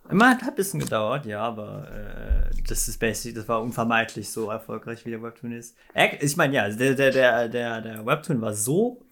Immer 0.09 0.31
hat 0.31 0.43
ein 0.43 0.53
bisschen 0.53 0.79
gedauert, 0.79 1.25
ja, 1.25 1.41
aber 1.41 1.89
äh, 1.91 2.61
das 2.67 2.87
ist 2.87 2.99
basic, 2.99 3.33
das 3.33 3.47
war 3.47 3.61
unvermeidlich 3.61 4.29
so 4.29 4.51
erfolgreich, 4.51 5.03
wie 5.05 5.09
der 5.09 5.23
Webtoon 5.23 5.51
ist. 5.51 5.75
Ich 6.21 6.37
meine, 6.37 6.53
ja, 6.53 6.69
der, 6.69 6.93
der, 6.93 7.11
der, 7.11 7.49
der, 7.49 7.81
der 7.81 8.05
Webtoon 8.05 8.39
war 8.39 8.53
so 8.53 9.04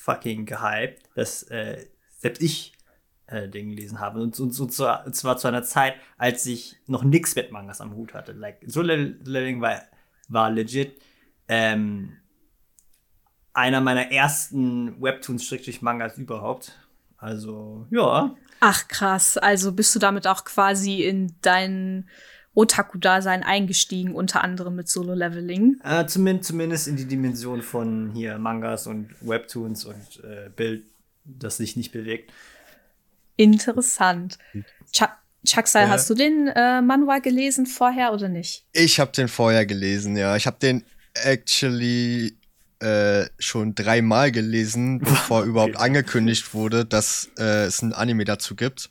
fucking 0.00 0.46
gehypt, 0.46 1.02
dass 1.14 1.42
äh, 1.44 1.86
selbst 2.18 2.42
ich 2.42 2.72
äh, 3.26 3.48
den 3.48 3.70
gelesen 3.70 4.00
habe. 4.00 4.20
Und, 4.20 4.38
und, 4.40 4.58
und, 4.58 4.72
zwar, 4.72 5.06
und, 5.06 5.14
zwar, 5.14 5.36
zu 5.36 5.48
einer 5.48 5.62
Zeit, 5.62 5.94
als 6.16 6.46
ich 6.46 6.76
noch 6.86 7.04
nix 7.04 7.36
mit 7.36 7.52
Mangas 7.52 7.80
am 7.80 7.94
Hut 7.94 8.14
hatte. 8.14 8.32
Like, 8.32 8.62
so 8.66 8.82
Living 8.82 9.60
war, 9.60 9.82
war 10.28 10.50
legit 10.50 11.00
ähm, 11.48 12.16
einer 13.52 13.80
meiner 13.80 14.10
ersten 14.10 15.00
Webtoons-Mangas 15.00 16.16
überhaupt. 16.18 16.78
Also, 17.18 17.86
ja. 17.90 18.34
Ach 18.60 18.88
krass, 18.88 19.36
also 19.36 19.72
bist 19.72 19.94
du 19.94 19.98
damit 19.98 20.26
auch 20.26 20.44
quasi 20.44 21.02
in 21.02 21.34
deinen 21.42 22.08
Otaku-Dasein 22.54 23.42
eingestiegen, 23.42 24.14
unter 24.14 24.42
anderem 24.42 24.76
mit 24.76 24.88
Solo-Leveling. 24.88 25.80
Äh, 25.84 26.06
zumindest, 26.06 26.48
zumindest 26.48 26.88
in 26.88 26.96
die 26.96 27.06
Dimension 27.06 27.62
von 27.62 28.10
hier 28.12 28.38
Mangas 28.38 28.86
und 28.86 29.10
Webtoons 29.20 29.84
und 29.84 30.24
äh, 30.24 30.50
Bild, 30.54 30.84
das 31.24 31.58
sich 31.58 31.76
nicht 31.76 31.92
bewegt. 31.92 32.32
Interessant. 33.36 34.38
Chuck, 34.92 35.10
Chucksai, 35.46 35.82
ja. 35.82 35.88
hast 35.88 36.10
du 36.10 36.14
den 36.14 36.48
äh, 36.48 36.82
Manual 36.82 37.20
gelesen 37.20 37.66
vorher 37.66 38.12
oder 38.12 38.28
nicht? 38.28 38.66
Ich 38.72 38.98
habe 38.98 39.12
den 39.12 39.28
vorher 39.28 39.64
gelesen, 39.64 40.16
ja. 40.16 40.36
Ich 40.36 40.46
habe 40.46 40.58
den 40.60 40.84
actually 41.14 42.36
äh, 42.80 43.26
schon 43.38 43.76
dreimal 43.76 44.32
gelesen, 44.32 44.98
bevor 45.00 45.44
überhaupt 45.44 45.76
angekündigt 45.76 46.52
wurde, 46.52 46.84
dass 46.84 47.30
äh, 47.38 47.64
es 47.64 47.80
ein 47.80 47.92
Anime 47.92 48.24
dazu 48.24 48.56
gibt 48.56 48.90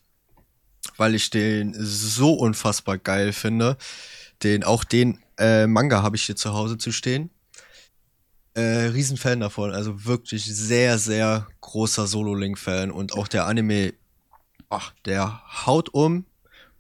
weil 0.99 1.15
ich 1.15 1.29
den 1.29 1.73
so 1.77 2.33
unfassbar 2.33 2.97
geil 2.97 3.33
finde. 3.33 3.77
Den, 4.43 4.63
auch 4.63 4.83
den 4.83 5.19
äh, 5.37 5.67
Manga 5.67 6.03
habe 6.03 6.15
ich 6.15 6.23
hier 6.23 6.35
zu 6.35 6.53
Hause 6.53 6.77
zu 6.77 6.91
stehen. 6.91 7.29
Äh, 8.53 8.87
Riesenfan 8.87 9.39
davon, 9.39 9.71
also 9.71 10.05
wirklich 10.05 10.43
sehr, 10.45 10.97
sehr 10.97 11.47
großer 11.61 12.07
Solo-Link-Fan 12.07 12.91
und 12.91 13.13
auch 13.13 13.27
der 13.27 13.45
Anime, 13.45 13.93
ach, 14.69 14.93
der 15.05 15.41
haut 15.65 15.89
um 15.89 16.25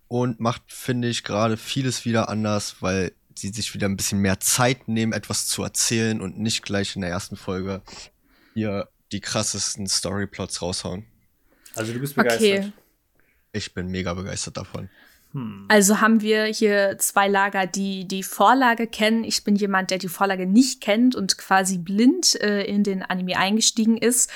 und 0.07 0.39
macht, 0.39 0.63
finde 0.67 1.07
ich, 1.07 1.23
gerade 1.23 1.57
vieles 1.57 2.05
wieder 2.05 2.27
anders, 2.27 2.77
weil 2.81 3.13
die 3.29 3.49
sich 3.49 3.73
wieder 3.73 3.87
ein 3.87 3.95
bisschen 3.95 4.19
mehr 4.19 4.39
Zeit 4.39 4.87
nehmen, 4.87 5.13
etwas 5.13 5.47
zu 5.47 5.63
erzählen 5.63 6.19
und 6.19 6.39
nicht 6.39 6.63
gleich 6.63 6.95
in 6.95 7.01
der 7.01 7.11
ersten 7.11 7.37
Folge 7.37 7.81
hier 8.53 8.89
die 9.11 9.21
krassesten 9.21 9.87
Storyplots 9.87 10.61
raushauen. 10.61 11.05
Also 11.75 11.93
du 11.93 11.99
bist 11.99 12.15
begeistert. 12.15 12.65
Okay. 12.65 12.73
Ich 13.51 13.73
bin 13.73 13.87
mega 13.87 14.13
begeistert 14.13 14.57
davon. 14.57 14.89
Hm. 15.33 15.65
Also 15.67 16.01
haben 16.01 16.21
wir 16.21 16.45
hier 16.45 16.97
zwei 16.97 17.27
Lager, 17.27 17.67
die 17.67 18.07
die 18.07 18.23
Vorlage 18.23 18.87
kennen. 18.87 19.23
Ich 19.23 19.43
bin 19.43 19.55
jemand, 19.55 19.91
der 19.91 19.97
die 19.99 20.07
Vorlage 20.07 20.47
nicht 20.47 20.81
kennt 20.81 21.15
und 21.15 21.37
quasi 21.37 21.77
blind 21.77 22.39
äh, 22.41 22.63
in 22.63 22.83
den 22.83 23.03
Anime 23.03 23.37
eingestiegen 23.37 23.97
ist. 23.97 24.31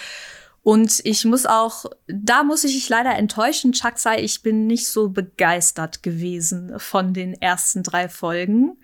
Und 0.62 1.02
ich 1.04 1.26
muss 1.26 1.46
auch, 1.46 1.86
da 2.08 2.44
muss 2.44 2.64
ich 2.64 2.74
dich 2.74 2.88
leider 2.88 3.16
enttäuschen, 3.16 3.74
Chuck 3.74 3.98
sei, 3.98 4.22
ich 4.22 4.44
bin 4.44 4.66
nicht 4.66 4.88
so 4.88 5.10
begeistert 5.10 6.04
gewesen 6.04 6.80
von 6.80 7.14
den 7.14 7.34
ersten 7.34 7.84
drei 7.84 8.08
Folgen. 8.08 8.78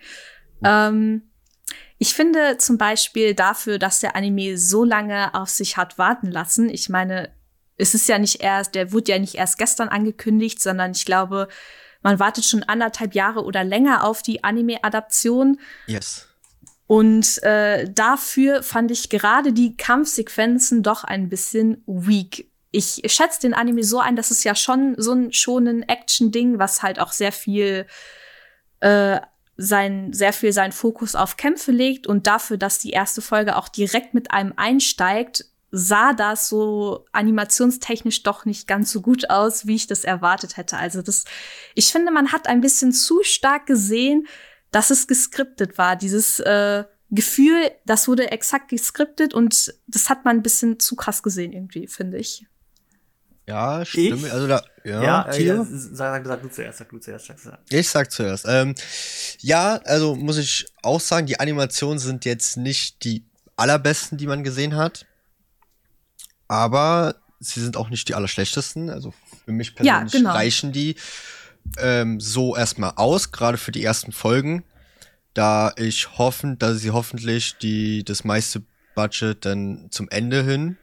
Ähm, 0.61 1.29
ich 1.97 2.13
finde 2.13 2.57
zum 2.57 2.77
Beispiel 2.77 3.33
dafür, 3.33 3.79
dass 3.79 4.01
der 4.01 4.15
Anime 4.17 4.57
so 4.57 4.83
lange 4.83 5.33
auf 5.33 5.49
sich 5.49 5.77
hat 5.77 5.97
warten 5.97 6.31
lassen. 6.31 6.69
Ich 6.69 6.89
meine, 6.89 7.29
es 7.79 7.93
ist 7.93 8.07
ja 8.07 8.19
nicht 8.19 8.41
erst, 8.41 8.75
der 8.75 8.91
wurde 8.91 9.13
ja 9.13 9.19
nicht 9.19 9.35
erst 9.35 9.57
gestern 9.57 9.87
angekündigt, 9.87 10.61
sondern 10.61 10.91
ich 10.91 11.05
glaube, 11.05 11.47
man 12.01 12.19
wartet 12.19 12.45
schon 12.45 12.63
anderthalb 12.63 13.15
Jahre 13.15 13.43
oder 13.43 13.63
länger 13.63 14.03
auf 14.03 14.21
die 14.21 14.43
Anime-Adaption. 14.43 15.59
Yes. 15.87 16.27
Und 16.87 17.41
äh, 17.43 17.89
dafür 17.91 18.63
fand 18.63 18.91
ich 18.91 19.09
gerade 19.09 19.53
die 19.53 19.77
Kampfsequenzen 19.77 20.83
doch 20.83 21.03
ein 21.03 21.29
bisschen 21.29 21.83
weak. 21.85 22.49
Ich 22.71 23.01
schätze 23.05 23.41
den 23.41 23.53
Anime 23.53 23.83
so 23.83 23.99
ein, 23.99 24.15
dass 24.15 24.31
es 24.31 24.43
ja 24.43 24.55
schon 24.55 24.95
so 24.97 25.13
ein 25.13 25.31
schonen 25.31 25.83
Action-Ding, 25.83 26.59
was 26.59 26.83
halt 26.83 26.99
auch 26.99 27.11
sehr 27.11 27.31
viel 27.31 27.85
äh, 28.81 29.19
sein, 29.55 30.13
sehr 30.13 30.33
viel 30.33 30.53
seinen 30.53 30.71
Fokus 30.71 31.15
auf 31.15 31.37
Kämpfe 31.37 31.71
legt 31.71 32.07
und 32.07 32.27
dafür, 32.27 32.57
dass 32.57 32.79
die 32.79 32.91
erste 32.91 33.21
Folge 33.21 33.55
auch 33.57 33.67
direkt 33.67 34.13
mit 34.13 34.31
einem 34.31 34.53
einsteigt, 34.55 35.45
sah 35.71 36.13
das 36.13 36.49
so 36.49 37.05
animationstechnisch 37.11 38.23
doch 38.23 38.45
nicht 38.45 38.67
ganz 38.67 38.91
so 38.91 39.01
gut 39.01 39.29
aus, 39.29 39.67
wie 39.67 39.75
ich 39.75 39.87
das 39.87 40.03
erwartet 40.03 40.57
hätte. 40.57 40.77
Also 40.77 41.01
das, 41.01 41.25
ich 41.75 41.91
finde, 41.91 42.11
man 42.11 42.31
hat 42.31 42.47
ein 42.47 42.61
bisschen 42.61 42.91
zu 42.91 43.23
stark 43.23 43.65
gesehen, 43.65 44.27
dass 44.71 44.89
es 44.89 45.07
geskriptet 45.07 45.77
war. 45.77 45.95
Dieses 45.95 46.39
äh, 46.39 46.83
Gefühl, 47.11 47.71
das 47.85 48.07
wurde 48.07 48.31
exakt 48.31 48.69
geskriptet 48.69 49.33
und 49.33 49.73
das 49.87 50.09
hat 50.09 50.25
man 50.25 50.37
ein 50.37 50.43
bisschen 50.43 50.79
zu 50.79 50.95
krass 50.95 51.23
gesehen 51.23 51.53
irgendwie, 51.53 51.87
finde 51.87 52.17
ich. 52.17 52.45
Ja, 53.47 53.83
stimmt. 53.83 54.25
Ich? 54.25 54.31
Also 54.31 54.47
da, 54.47 54.61
ja, 54.83 55.03
ja, 55.03 55.31
äh, 55.31 55.43
ja 55.43 55.65
sag, 55.67 56.25
sag, 56.25 56.41
du 56.43 56.49
zuerst, 56.49 56.77
sag 56.77 56.89
du 56.89 56.99
zuerst. 56.99 57.25
Sag, 57.25 57.39
sag. 57.39 57.59
Ich 57.69 57.89
sag 57.89 58.11
zuerst. 58.11 58.45
Ähm, 58.47 58.75
ja, 59.39 59.81
also 59.85 60.15
muss 60.15 60.37
ich 60.37 60.67
auch 60.83 60.99
sagen, 60.99 61.25
die 61.25 61.39
Animationen 61.39 61.97
sind 61.97 62.25
jetzt 62.25 62.57
nicht 62.57 63.03
die 63.03 63.25
allerbesten, 63.55 64.19
die 64.19 64.27
man 64.27 64.43
gesehen 64.43 64.75
hat. 64.75 65.07
Aber 66.49 67.15
sie 67.39 67.61
sind 67.61 67.77
auch 67.77 67.89
nicht 67.89 68.09
die 68.09 68.15
allerschlechtesten. 68.15 68.89
Also 68.89 69.13
für 69.45 69.53
mich 69.53 69.75
persönlich 69.75 70.13
ja, 70.13 70.19
genau. 70.19 70.33
reichen 70.33 70.73
die 70.73 70.95
ähm, 71.77 72.19
so 72.19 72.55
erstmal 72.55 72.93
aus, 72.95 73.31
gerade 73.31 73.57
für 73.57 73.71
die 73.71 73.83
ersten 73.83 74.11
Folgen, 74.11 74.63
da 75.33 75.71
ich 75.77 76.17
hoffen, 76.17 76.57
dass 76.59 76.79
sie 76.79 76.91
hoffentlich 76.91 77.57
die 77.57 78.03
das 78.03 78.23
meiste 78.23 78.63
Budget 78.95 79.45
dann 79.45 79.87
zum 79.91 80.09
Ende 80.09 80.43
hin 80.43 80.77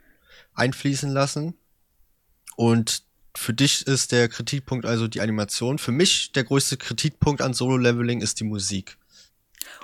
einfließen 0.55 1.11
lassen. 1.11 1.55
Und 2.57 3.03
für 3.37 3.53
dich 3.53 3.87
ist 3.87 4.13
der 4.13 4.29
Kritikpunkt 4.29 4.87
also 4.87 5.09
die 5.09 5.21
Animation. 5.21 5.79
Für 5.79 5.93
mich 5.93 6.33
der 6.33 6.45
größte 6.45 6.79
Kritikpunkt 6.79 7.43
an 7.43 7.53
Solo-Leveling 7.53 8.23
ist 8.23 8.41
die 8.41 8.45
Musik. 8.45 8.97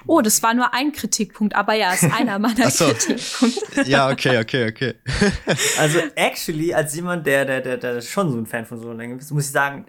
Oh, 0.06 0.20
das 0.20 0.42
war 0.42 0.54
nur 0.54 0.74
ein 0.74 0.92
Kritikpunkt, 0.92 1.54
aber 1.54 1.74
ja, 1.74 1.92
ist 1.92 2.04
einer 2.04 2.38
meiner 2.38 2.70
so. 2.70 2.86
Kritikpunkte. 2.86 3.82
Ja, 3.86 4.10
okay, 4.10 4.38
okay, 4.38 4.68
okay. 4.68 4.94
also 5.78 5.98
actually, 6.14 6.74
als 6.74 6.94
jemand, 6.94 7.26
der, 7.26 7.44
der, 7.44 7.60
der, 7.60 7.76
der 7.76 8.00
schon 8.00 8.30
so 8.30 8.38
ein 8.38 8.46
Fan 8.46 8.66
von 8.66 8.78
Solo-Leveling 8.78 9.18
ist, 9.18 9.30
muss 9.30 9.46
ich 9.46 9.52
sagen, 9.52 9.86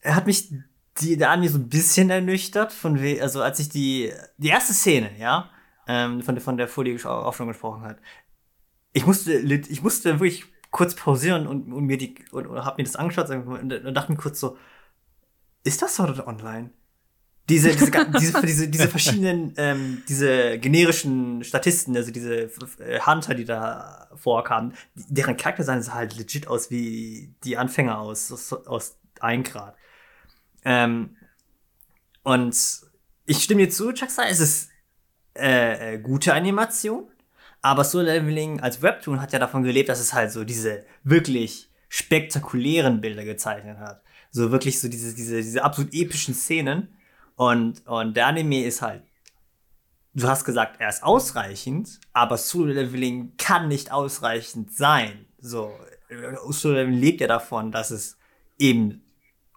er 0.00 0.16
hat 0.16 0.26
mich 0.26 0.52
die, 1.00 1.16
der 1.16 1.30
Anime 1.30 1.48
so 1.48 1.58
ein 1.58 1.68
bisschen 1.68 2.10
ernüchtert, 2.10 2.72
von 2.72 3.00
we 3.00 3.20
also 3.22 3.42
als 3.42 3.58
ich 3.58 3.68
die, 3.68 4.12
die 4.36 4.48
erste 4.48 4.74
Szene, 4.74 5.10
ja, 5.18 5.50
ähm, 5.86 6.22
von, 6.22 6.38
von 6.40 6.56
der 6.56 6.68
Folie 6.68 6.98
auch 7.08 7.34
schon 7.34 7.48
gesprochen 7.48 7.82
hat. 7.82 7.98
Ich 8.92 9.06
musste, 9.06 9.32
ich 9.32 9.82
musste 9.82 10.20
wirklich 10.20 10.44
kurz 10.70 10.94
pausieren 10.94 11.46
und, 11.46 11.72
und 11.72 11.84
mir 11.84 11.96
die, 11.96 12.14
und, 12.30 12.46
und 12.46 12.64
hab 12.64 12.78
mir 12.78 12.84
das 12.84 12.96
angeschaut 12.96 13.30
und, 13.30 13.72
und 13.72 13.94
dachte 13.94 14.12
mir 14.12 14.18
kurz 14.18 14.40
so, 14.40 14.58
ist 15.64 15.80
das 15.80 15.94
Sword 15.94 16.18
Art 16.18 16.26
Online? 16.26 16.70
Diese, 17.48 17.74
diese, 17.74 18.40
diese, 18.42 18.68
diese, 18.68 18.88
verschiedenen, 18.88 19.52
ähm, 19.56 20.02
diese 20.08 20.58
generischen 20.58 21.42
Statisten, 21.42 21.96
also 21.96 22.12
diese 22.12 22.44
äh, 22.78 23.00
Hunter, 23.04 23.34
die 23.34 23.44
da 23.44 24.08
vorkamen, 24.14 24.74
deren 24.94 25.36
Charakter 25.36 25.64
sahen 25.64 25.82
halt 25.92 26.16
legit 26.16 26.46
aus 26.46 26.70
wie 26.70 27.34
die 27.42 27.56
Anfänger 27.56 27.98
aus, 27.98 28.30
aus, 28.30 28.52
aus 28.52 28.96
Eingrad. 29.18 29.76
Ähm, 30.64 31.16
und 32.22 32.56
ich 33.26 33.42
stimme 33.42 33.66
dir 33.66 33.70
zu, 33.70 33.92
Chuckster, 33.92 34.24
es 34.28 34.40
ist 34.40 34.70
äh, 35.34 35.94
äh, 35.94 35.98
gute 35.98 36.34
Animation, 36.34 37.10
aber 37.60 37.84
Soul 37.84 38.04
Leveling 38.04 38.60
als 38.60 38.82
Webtoon 38.82 39.20
hat 39.20 39.32
ja 39.32 39.38
davon 39.38 39.62
gelebt, 39.62 39.88
dass 39.88 40.00
es 40.00 40.12
halt 40.12 40.30
so 40.30 40.44
diese 40.44 40.84
wirklich 41.04 41.70
spektakulären 41.88 43.00
Bilder 43.00 43.24
gezeichnet 43.24 43.78
hat. 43.78 44.02
So 44.30 44.50
wirklich 44.50 44.80
so 44.80 44.88
diese, 44.88 45.14
diese, 45.14 45.36
diese 45.36 45.62
absolut 45.62 45.92
epischen 45.92 46.34
Szenen. 46.34 46.96
Und, 47.50 47.84
und 47.88 48.16
der 48.16 48.28
Anime 48.28 48.62
ist 48.62 48.82
halt, 48.82 49.02
du 50.14 50.28
hast 50.28 50.44
gesagt, 50.44 50.80
er 50.80 50.88
ist 50.88 51.02
ausreichend, 51.02 51.98
aber 52.12 52.36
Solo 52.36 52.72
Leveling 52.72 53.36
kann 53.36 53.66
nicht 53.66 53.90
ausreichend 53.90 54.72
sein. 54.72 55.26
So, 55.38 55.72
Solo 56.50 56.74
Leveling 56.76 57.00
lebt 57.00 57.20
ja 57.20 57.26
davon, 57.26 57.72
dass 57.72 57.90
es 57.90 58.16
eben 58.58 59.02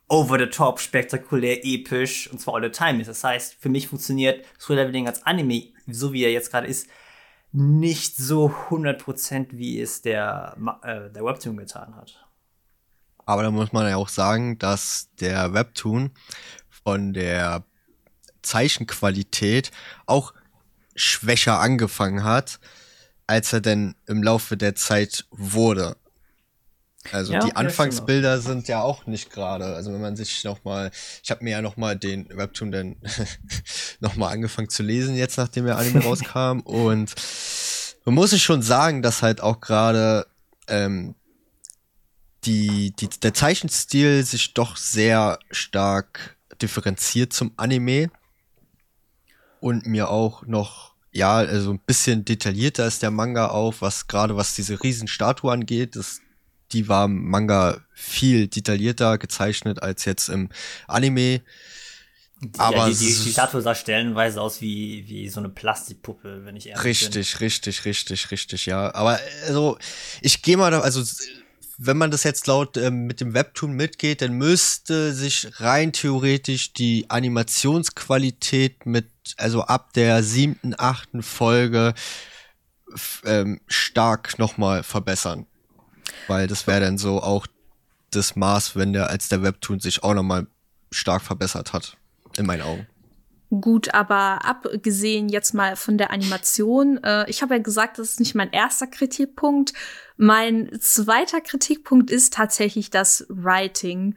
over 0.08 0.40
the 0.40 0.48
top, 0.48 0.80
spektakulär, 0.80 1.64
episch 1.64 2.28
und 2.32 2.40
zwar 2.40 2.56
all 2.56 2.64
the 2.64 2.70
time 2.70 3.02
ist. 3.02 3.08
Das 3.08 3.24
heißt, 3.24 3.56
für 3.60 3.70
mich 3.70 3.88
funktioniert 3.88 4.46
Soul 4.58 4.78
Leveling 4.78 5.08
als 5.08 5.24
Anime, 5.24 5.74
so 5.88 6.12
wie 6.12 6.24
er 6.24 6.32
jetzt 6.32 6.50
gerade 6.52 6.68
ist, 6.68 6.88
nicht 7.52 8.18
so 8.18 8.52
100% 8.70 9.50
wie 9.52 9.80
es 9.80 10.02
der, 10.02 10.58
äh, 10.82 11.12
der 11.12 11.24
Webtoon 11.24 11.58
getan 11.58 11.96
hat. 11.96 12.26
Aber 13.28 13.44
da 13.44 13.52
muss 13.52 13.72
man 13.72 13.88
ja 13.88 13.96
auch 13.98 14.10
sagen, 14.10 14.58
dass 14.58 15.10
der 15.20 15.54
Webtoon 15.54 16.12
von 16.70 17.14
der 17.14 17.64
Zeichenqualität 18.46 19.72
auch 20.06 20.34
schwächer 20.96 21.60
angefangen 21.60 22.24
hat, 22.24 22.60
als 23.28 23.52
er 23.54 23.62
denn 23.62 23.96
im 24.06 24.24
Laufe 24.24 24.56
der 24.58 24.76
Zeit 24.76 25.26
wurde. 25.32 25.98
Also 27.12 27.34
ja, 27.34 27.40
die 27.40 27.56
Anfangsbilder 27.56 28.40
sind 28.42 28.68
ja 28.68 28.82
auch 28.82 29.06
nicht 29.06 29.30
gerade. 29.30 29.76
Also 29.76 29.94
wenn 29.94 30.02
man 30.02 30.16
sich 30.16 30.44
noch 30.44 30.64
mal, 30.64 30.92
ich 31.24 31.30
habe 31.30 31.44
mir 31.44 31.52
ja 31.52 31.62
noch 31.62 31.78
mal 31.78 31.96
den 31.96 32.28
Webtoon 32.30 32.72
dann 32.72 32.96
noch 34.00 34.16
mal 34.16 34.30
angefangen 34.30 34.70
zu 34.70 34.84
lesen 34.84 35.16
jetzt, 35.16 35.38
nachdem 35.38 35.66
der 35.66 35.78
Anime 35.78 36.00
rauskam 36.04 36.62
und 36.62 37.14
man 38.06 38.16
muss 38.16 38.32
sich 38.32 38.44
schon 38.44 38.62
sagen, 38.62 39.02
dass 39.02 39.22
halt 39.22 39.42
auch 39.42 39.60
gerade 39.60 40.28
ähm, 40.68 41.16
die, 42.46 42.92
die, 42.92 43.10
der 43.10 43.34
Zeichenstil 43.34 44.24
sich 44.24 44.54
doch 44.54 44.78
sehr 44.78 45.40
stark 45.52 46.38
differenziert 46.62 47.34
zum 47.34 47.54
Anime 47.58 48.10
und 49.66 49.88
mir 49.88 50.12
auch 50.12 50.46
noch 50.46 50.94
ja, 51.12 51.38
also 51.38 51.72
ein 51.72 51.80
bisschen 51.80 52.24
detaillierter 52.24 52.86
ist 52.86 53.02
der 53.02 53.10
Manga 53.10 53.48
auch, 53.48 53.76
was 53.80 54.06
gerade 54.06 54.36
was 54.36 54.54
diese 54.54 54.84
Riesenstatue 54.84 55.52
angeht. 55.52 55.96
Das 55.96 56.22
die 56.72 56.88
war 56.88 57.06
im 57.06 57.30
Manga 57.30 57.82
viel 57.94 58.48
detaillierter 58.48 59.18
gezeichnet 59.18 59.82
als 59.82 60.06
jetzt 60.06 60.30
im 60.30 60.50
Anime. 60.88 61.42
Aber 62.58 62.78
ja, 62.78 62.90
die, 62.90 62.96
die, 62.96 63.06
die 63.24 63.32
Statue 63.32 63.62
sah 63.62 63.74
stellenweise 63.74 64.40
aus 64.40 64.62
wie, 64.62 65.08
wie 65.08 65.30
so 65.30 65.40
eine 65.40 65.50
Plastikpuppe, 65.50 66.46
wenn 66.46 66.56
ich 66.56 66.68
ehrlich 66.68 66.84
richtig, 66.84 67.10
bin. 67.10 67.18
Richtig, 67.18 67.42
richtig, 67.42 67.86
richtig, 67.86 68.32
richtig, 68.32 68.66
ja. 68.68 68.94
Aber 68.94 69.20
also, 69.48 69.80
ich 70.22 70.44
gehe 70.44 70.58
mal 70.58 70.70
da, 70.70 70.82
also 70.82 71.02
wenn 71.78 71.98
man 71.98 72.12
das 72.12 72.24
jetzt 72.24 72.48
laut 72.48 72.78
ähm, 72.78 73.06
mit 73.06 73.22
dem 73.22 73.34
Webtoon 73.34 73.74
mitgeht, 73.74 74.22
dann 74.22 74.34
müsste 74.34 75.14
sich 75.14 75.48
rein 75.60 75.94
theoretisch 75.94 76.74
die 76.74 77.10
Animationsqualität 77.10 78.86
mit, 78.86 79.10
also 79.38 79.64
ab 79.64 79.94
der 79.94 80.24
siebten, 80.24 80.74
achten 80.78 81.22
Folge 81.24 81.94
ähm, 83.26 83.60
stark 83.68 84.40
nochmal 84.40 84.84
verbessern. 84.84 85.48
Weil 86.28 86.48
das 86.48 86.68
wäre 86.68 86.82
dann 86.82 86.98
so 86.98 87.22
auch 87.22 87.48
das 88.12 88.36
Maß, 88.36 88.76
wenn 88.76 88.94
der 88.94 89.10
als 89.10 89.28
der 89.28 89.44
Webtoon 89.44 89.80
sich 89.80 90.04
auch 90.04 90.14
nochmal 90.14 90.48
stark 90.92 91.22
verbessert 91.22 91.74
hat. 91.74 91.98
In 92.38 92.46
meinen 92.46 92.62
Augen. 92.62 92.88
Gut, 93.62 93.94
aber 93.94 94.46
abgesehen 94.46 95.30
jetzt 95.30 95.54
mal 95.54 95.76
von 95.76 95.98
der 95.98 96.12
Animation, 96.12 96.98
äh, 97.04 97.30
ich 97.30 97.42
habe 97.42 97.56
ja 97.56 97.62
gesagt, 97.62 98.00
das 98.00 98.12
ist 98.12 98.20
nicht 98.20 98.36
mein 98.36 98.52
erster 98.52 98.88
Kritikpunkt. 98.88 99.74
Mein 100.18 100.70
zweiter 100.80 101.42
Kritikpunkt 101.42 102.10
ist 102.12 102.34
tatsächlich 102.34 102.90
das 102.90 103.26
Writing. 103.30 104.16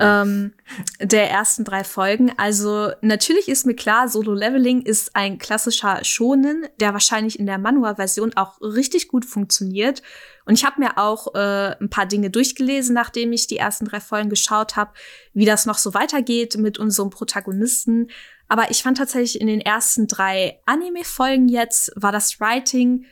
ähm, 0.00 0.52
der 1.00 1.30
ersten 1.30 1.64
drei 1.64 1.84
Folgen. 1.84 2.32
Also 2.36 2.90
natürlich 3.02 3.48
ist 3.48 3.66
mir 3.66 3.76
klar, 3.76 4.08
Solo 4.08 4.34
Leveling 4.34 4.82
ist 4.82 5.14
ein 5.14 5.38
klassischer 5.38 6.04
Shonen, 6.04 6.66
der 6.80 6.92
wahrscheinlich 6.92 7.38
in 7.38 7.46
der 7.46 7.58
Manhwa-Version 7.58 8.36
auch 8.36 8.60
richtig 8.60 9.08
gut 9.08 9.24
funktioniert. 9.24 10.02
Und 10.44 10.54
ich 10.54 10.64
habe 10.64 10.80
mir 10.80 10.98
auch 10.98 11.34
äh, 11.34 11.76
ein 11.80 11.90
paar 11.90 12.06
Dinge 12.06 12.30
durchgelesen, 12.30 12.94
nachdem 12.94 13.32
ich 13.32 13.46
die 13.46 13.58
ersten 13.58 13.84
drei 13.84 14.00
Folgen 14.00 14.30
geschaut 14.30 14.76
habe, 14.76 14.92
wie 15.34 15.44
das 15.44 15.66
noch 15.66 15.78
so 15.78 15.94
weitergeht 15.94 16.56
mit 16.56 16.78
unserem 16.78 17.10
Protagonisten. 17.10 18.08
Aber 18.48 18.70
ich 18.70 18.82
fand 18.82 18.98
tatsächlich 18.98 19.40
in 19.40 19.46
den 19.46 19.60
ersten 19.60 20.06
drei 20.06 20.60
Anime-Folgen 20.66 21.48
jetzt 21.48 21.92
war 21.96 22.12
das 22.12 22.40
Writing 22.40 23.06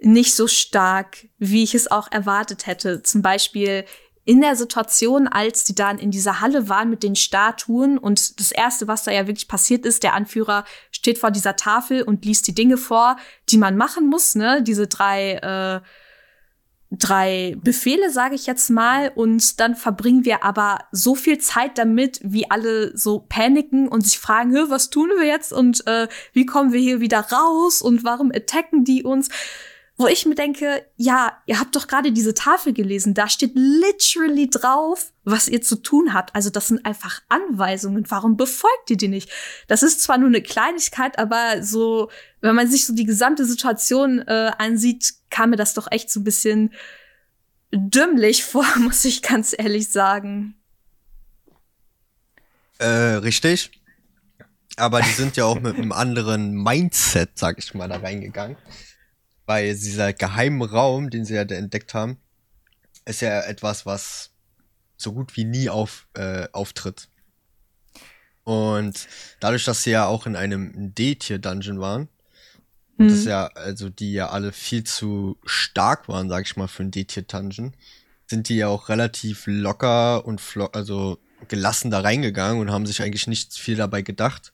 nicht 0.00 0.34
so 0.34 0.46
stark, 0.46 1.26
wie 1.38 1.64
ich 1.64 1.74
es 1.74 1.90
auch 1.90 2.10
erwartet 2.10 2.66
hätte. 2.66 3.02
Zum 3.02 3.20
Beispiel 3.20 3.84
in 4.24 4.42
der 4.42 4.56
Situation, 4.56 5.26
als 5.26 5.64
die 5.64 5.74
dann 5.74 5.98
in 5.98 6.10
dieser 6.10 6.40
Halle 6.40 6.68
waren 6.68 6.90
mit 6.90 7.02
den 7.02 7.16
Statuen 7.16 7.96
und 7.96 8.38
das 8.38 8.52
erste, 8.52 8.86
was 8.86 9.04
da 9.04 9.10
ja 9.10 9.26
wirklich 9.26 9.48
passiert 9.48 9.86
ist, 9.86 10.02
der 10.02 10.12
Anführer 10.12 10.64
steht 10.90 11.18
vor 11.18 11.30
dieser 11.30 11.56
Tafel 11.56 12.02
und 12.02 12.26
liest 12.26 12.46
die 12.46 12.54
Dinge 12.54 12.76
vor, 12.76 13.16
die 13.48 13.56
man 13.56 13.78
machen 13.78 14.06
muss, 14.06 14.34
ne? 14.34 14.62
Diese 14.62 14.86
drei 14.86 15.36
äh, 15.36 15.80
drei 16.90 17.56
Befehle, 17.62 18.10
sage 18.10 18.34
ich 18.34 18.46
jetzt 18.46 18.70
mal, 18.70 19.12
und 19.14 19.60
dann 19.60 19.74
verbringen 19.74 20.24
wir 20.24 20.42
aber 20.42 20.78
so 20.90 21.14
viel 21.14 21.38
Zeit 21.38 21.76
damit, 21.76 22.20
wie 22.22 22.50
alle 22.50 22.96
so 22.96 23.24
paniken 23.28 23.88
und 23.88 24.06
sich 24.06 24.18
fragen, 24.18 24.54
was 24.70 24.90
tun 24.90 25.10
wir 25.18 25.26
jetzt 25.26 25.52
und 25.52 25.86
äh, 25.86 26.08
wie 26.32 26.46
kommen 26.46 26.72
wir 26.72 26.80
hier 26.80 27.00
wieder 27.00 27.20
raus 27.20 27.82
und 27.82 28.04
warum 28.04 28.32
attacken 28.34 28.84
die 28.84 29.02
uns? 29.02 29.28
Wo 29.98 30.06
ich 30.06 30.26
mir 30.26 30.36
denke, 30.36 30.86
ja, 30.96 31.42
ihr 31.46 31.58
habt 31.58 31.74
doch 31.74 31.88
gerade 31.88 32.12
diese 32.12 32.32
Tafel 32.32 32.72
gelesen, 32.72 33.14
da 33.14 33.28
steht 33.28 33.52
literally 33.56 34.48
drauf, 34.48 35.12
was 35.24 35.48
ihr 35.48 35.60
zu 35.60 35.74
tun 35.74 36.14
habt. 36.14 36.36
Also 36.36 36.50
das 36.50 36.68
sind 36.68 36.86
einfach 36.86 37.20
Anweisungen. 37.28 38.08
Warum 38.08 38.36
befolgt 38.36 38.90
ihr 38.90 38.96
die 38.96 39.08
nicht? 39.08 39.28
Das 39.66 39.82
ist 39.82 40.00
zwar 40.00 40.16
nur 40.16 40.28
eine 40.28 40.40
Kleinigkeit, 40.40 41.18
aber 41.18 41.64
so, 41.64 42.10
wenn 42.40 42.54
man 42.54 42.70
sich 42.70 42.86
so 42.86 42.94
die 42.94 43.06
gesamte 43.06 43.44
Situation 43.44 44.20
äh, 44.20 44.52
ansieht, 44.56 45.14
kam 45.30 45.50
mir 45.50 45.56
das 45.56 45.74
doch 45.74 45.90
echt 45.90 46.10
so 46.10 46.20
ein 46.20 46.24
bisschen 46.24 46.72
dümmlich 47.72 48.44
vor, 48.44 48.66
muss 48.78 49.04
ich 49.04 49.20
ganz 49.20 49.52
ehrlich 49.58 49.88
sagen. 49.88 50.54
Äh, 52.78 52.86
richtig. 52.86 53.72
Aber 54.76 55.02
die 55.02 55.10
sind 55.10 55.36
ja 55.36 55.44
auch 55.44 55.58
mit 55.58 55.74
einem 55.74 55.90
anderen 55.90 56.52
Mindset, 56.54 57.30
sag 57.34 57.58
ich 57.58 57.74
mal, 57.74 57.88
da 57.88 57.96
reingegangen 57.96 58.56
weil 59.48 59.74
dieser 59.74 60.12
geheime 60.12 60.70
Raum, 60.70 61.08
den 61.08 61.24
sie 61.24 61.34
ja 61.34 61.40
entdeckt 61.40 61.94
haben, 61.94 62.18
ist 63.06 63.22
ja 63.22 63.40
etwas, 63.40 63.86
was 63.86 64.30
so 64.98 65.14
gut 65.14 65.38
wie 65.38 65.44
nie 65.44 65.70
auf, 65.70 66.06
äh, 66.12 66.46
auftritt. 66.52 67.08
Und 68.44 69.08
dadurch, 69.40 69.64
dass 69.64 69.82
sie 69.82 69.92
ja 69.92 70.04
auch 70.04 70.26
in 70.26 70.36
einem 70.36 70.94
D-Tier-Dungeon 70.94 71.80
waren, 71.80 72.08
mhm. 72.98 73.08
das 73.08 73.24
ja, 73.24 73.46
also 73.46 73.88
die 73.88 74.12
ja 74.12 74.28
alle 74.28 74.52
viel 74.52 74.84
zu 74.84 75.38
stark 75.46 76.08
waren, 76.08 76.28
sag 76.28 76.44
ich 76.44 76.56
mal, 76.58 76.68
für 76.68 76.82
ein 76.82 76.90
D-Tier-Dungeon, 76.90 77.74
sind 78.26 78.50
die 78.50 78.56
ja 78.56 78.68
auch 78.68 78.90
relativ 78.90 79.44
locker 79.46 80.26
und 80.26 80.42
also 80.74 81.16
gelassen 81.48 81.90
da 81.90 82.00
reingegangen 82.00 82.60
und 82.60 82.70
haben 82.70 82.84
sich 82.84 83.00
eigentlich 83.00 83.28
nicht 83.28 83.54
viel 83.54 83.76
dabei 83.76 84.02
gedacht, 84.02 84.52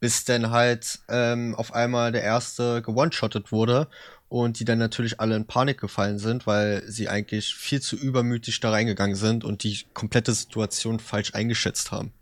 bis 0.00 0.24
dann 0.24 0.50
halt 0.50 1.00
ähm, 1.10 1.54
auf 1.54 1.74
einmal 1.74 2.12
der 2.12 2.22
erste 2.22 2.80
gewone-shottet 2.80 3.52
wurde 3.52 3.88
und 4.32 4.58
die 4.58 4.64
dann 4.64 4.78
natürlich 4.78 5.20
alle 5.20 5.36
in 5.36 5.44
Panik 5.44 5.78
gefallen 5.78 6.18
sind, 6.18 6.46
weil 6.46 6.82
sie 6.86 7.06
eigentlich 7.06 7.54
viel 7.54 7.82
zu 7.82 7.96
übermütig 7.96 8.60
da 8.60 8.70
reingegangen 8.70 9.14
sind 9.14 9.44
und 9.44 9.62
die 9.62 9.80
komplette 9.92 10.32
Situation 10.32 11.00
falsch 11.00 11.34
eingeschätzt 11.34 11.92
haben. 11.92 12.12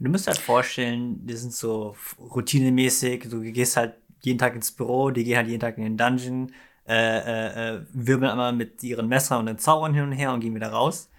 Du 0.00 0.10
musst 0.10 0.26
halt 0.26 0.38
vorstellen, 0.38 1.24
die 1.24 1.36
sind 1.36 1.52
so 1.52 1.94
routinemäßig, 2.18 3.28
du 3.30 3.42
gehst 3.42 3.76
halt 3.76 3.94
jeden 4.22 4.40
Tag 4.40 4.56
ins 4.56 4.72
Büro, 4.72 5.10
die 5.10 5.22
gehen 5.22 5.36
halt 5.36 5.46
jeden 5.46 5.60
Tag 5.60 5.78
in 5.78 5.84
den 5.84 5.96
Dungeon, 5.96 6.52
äh, 6.84 6.94
äh, 6.94 7.76
äh, 7.76 7.86
wirbeln 7.92 8.32
einmal 8.32 8.52
mit 8.52 8.82
ihren 8.82 9.06
Messern 9.06 9.38
und 9.38 9.46
den 9.46 9.58
Zaubern 9.58 9.94
hin 9.94 10.02
und 10.02 10.12
her 10.12 10.32
und 10.32 10.40
gehen 10.40 10.56
wieder 10.56 10.70
raus. 10.70 11.10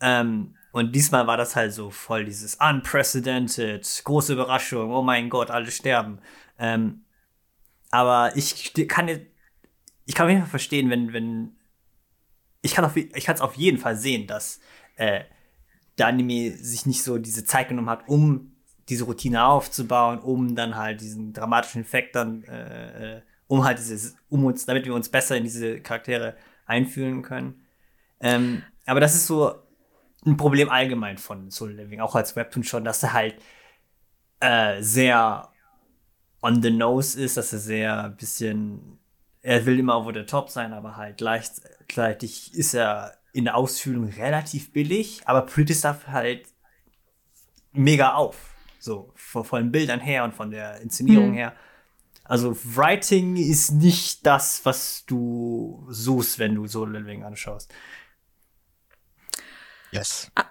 Ähm, 0.00 0.54
und 0.70 0.94
diesmal 0.94 1.26
war 1.26 1.36
das 1.36 1.56
halt 1.56 1.72
so 1.72 1.90
voll 1.90 2.24
dieses 2.24 2.54
unprecedented, 2.54 4.02
große 4.04 4.34
Überraschung, 4.34 4.92
oh 4.92 5.02
mein 5.02 5.28
Gott, 5.28 5.50
alle 5.50 5.72
sterben. 5.72 6.20
Ähm, 6.56 7.00
aber 7.90 8.36
ich 8.36 8.72
kann 8.86 9.08
jetzt 9.08 9.31
ich 10.04 10.14
kann 10.14 10.26
mich 10.26 10.42
verstehen, 10.48 10.90
wenn, 10.90 11.12
wenn 11.12 11.56
ich 12.62 12.74
kann 12.74 12.84
es 12.84 13.40
auf 13.40 13.54
jeden 13.54 13.78
Fall 13.78 13.96
sehen, 13.96 14.26
dass 14.26 14.60
äh, 14.96 15.24
der 15.98 16.06
Anime 16.06 16.52
sich 16.52 16.86
nicht 16.86 17.02
so 17.02 17.18
diese 17.18 17.44
Zeit 17.44 17.68
genommen 17.68 17.90
hat, 17.90 18.08
um 18.08 18.52
diese 18.88 19.04
Routine 19.04 19.44
aufzubauen, 19.44 20.20
um 20.20 20.54
dann 20.54 20.76
halt 20.76 21.00
diesen 21.00 21.32
dramatischen 21.32 21.82
Effekt 21.82 22.16
dann, 22.16 22.44
äh, 22.44 23.16
äh 23.16 23.22
um 23.48 23.64
halt 23.64 23.78
dieses, 23.78 24.16
um 24.30 24.46
uns, 24.46 24.64
damit 24.64 24.86
wir 24.86 24.94
uns 24.94 25.10
besser 25.10 25.36
in 25.36 25.44
diese 25.44 25.80
Charaktere 25.80 26.36
einfühlen 26.64 27.20
können. 27.20 27.66
Ähm, 28.20 28.62
aber 28.86 29.00
das 29.00 29.14
ist 29.14 29.26
so 29.26 29.54
ein 30.24 30.38
Problem 30.38 30.70
allgemein 30.70 31.18
von 31.18 31.50
Soul 31.50 31.72
Living, 31.72 32.00
auch 32.00 32.14
als 32.14 32.34
Webtoon 32.34 32.64
schon, 32.64 32.84
dass 32.84 33.02
er 33.02 33.12
halt 33.12 33.36
äh, 34.40 34.80
sehr 34.80 35.50
on 36.40 36.62
the 36.62 36.70
nose 36.70 37.20
ist, 37.20 37.36
dass 37.36 37.52
er 37.52 37.58
sehr 37.58 38.04
ein 38.04 38.16
bisschen 38.16 38.98
er 39.42 39.66
will 39.66 39.78
immer 39.78 39.96
over 39.96 40.12
the 40.14 40.24
top 40.24 40.50
sein, 40.50 40.72
aber 40.72 40.96
halt 40.96 41.18
gleichzeitig 41.18 42.54
ist 42.54 42.74
er 42.74 43.18
in 43.32 43.44
der 43.44 43.56
Ausführung 43.56 44.08
relativ 44.08 44.72
billig, 44.72 45.22
aber 45.24 45.42
Pretty 45.42 45.74
Stuff 45.74 46.06
halt 46.06 46.46
mega 47.72 48.14
auf. 48.14 48.54
So, 48.78 49.12
von, 49.14 49.44
von 49.44 49.62
den 49.62 49.72
Bildern 49.72 50.00
her 50.00 50.24
und 50.24 50.34
von 50.34 50.50
der 50.50 50.80
Inszenierung 50.80 51.30
mhm. 51.30 51.34
her. 51.34 51.56
Also, 52.24 52.56
Writing 52.76 53.36
ist 53.36 53.72
nicht 53.72 54.24
das, 54.26 54.64
was 54.64 55.04
du 55.06 55.86
suchst, 55.88 56.38
wenn 56.38 56.54
du 56.54 56.66
Solo 56.66 56.98
Living 56.98 57.24
anschaust. 57.24 57.72
Yes. 59.90 60.30
Ah, 60.34 60.46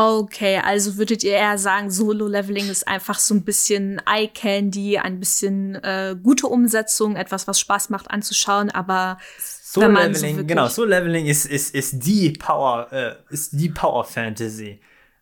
Okay, 0.00 0.58
also 0.64 0.96
würdet 0.96 1.22
ihr 1.24 1.32
eher 1.32 1.58
sagen, 1.58 1.90
Solo-Leveling 1.90 2.70
ist 2.70 2.88
einfach 2.88 3.18
so 3.18 3.34
ein 3.34 3.42
bisschen 3.44 4.00
Eye-Candy, 4.06 4.96
ein 4.96 5.20
bisschen 5.20 5.74
äh, 5.74 6.16
gute 6.22 6.46
Umsetzung, 6.46 7.16
etwas, 7.16 7.46
was 7.46 7.60
Spaß 7.60 7.90
macht 7.90 8.10
anzuschauen, 8.10 8.70
aber 8.70 9.18
Solo-Leveling, 9.38 10.38
so 10.38 10.44
genau, 10.46 10.68
Solo-Leveling 10.68 11.26
ist, 11.26 11.44
ist, 11.44 11.74
ist 11.74 12.06
die 12.06 12.30
Power, 12.30 12.90
äh, 12.90 13.14
ist 13.28 13.52
die 13.52 13.68
Power-Fantasy. 13.68 14.80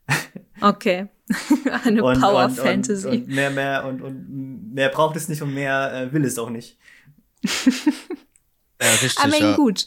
Okay. 0.61 1.07
Eine 1.85 2.01
Power-Fantasy. 2.01 3.07
Und, 3.07 3.15
und, 3.15 3.23
und, 3.23 3.29
mehr, 3.29 3.51
mehr, 3.51 3.85
und, 3.85 4.03
und 4.03 4.75
mehr 4.75 4.89
braucht 4.89 5.15
es 5.15 5.29
nicht 5.29 5.41
und 5.41 5.55
mehr 5.55 5.93
äh, 5.93 6.13
will 6.13 6.25
es 6.25 6.37
auch 6.37 6.51
nicht. 6.51 6.77
ja, 7.45 8.91
richtig, 9.01 9.19
aber 9.19 9.37
ja. 9.37 9.55
gut 9.55 9.87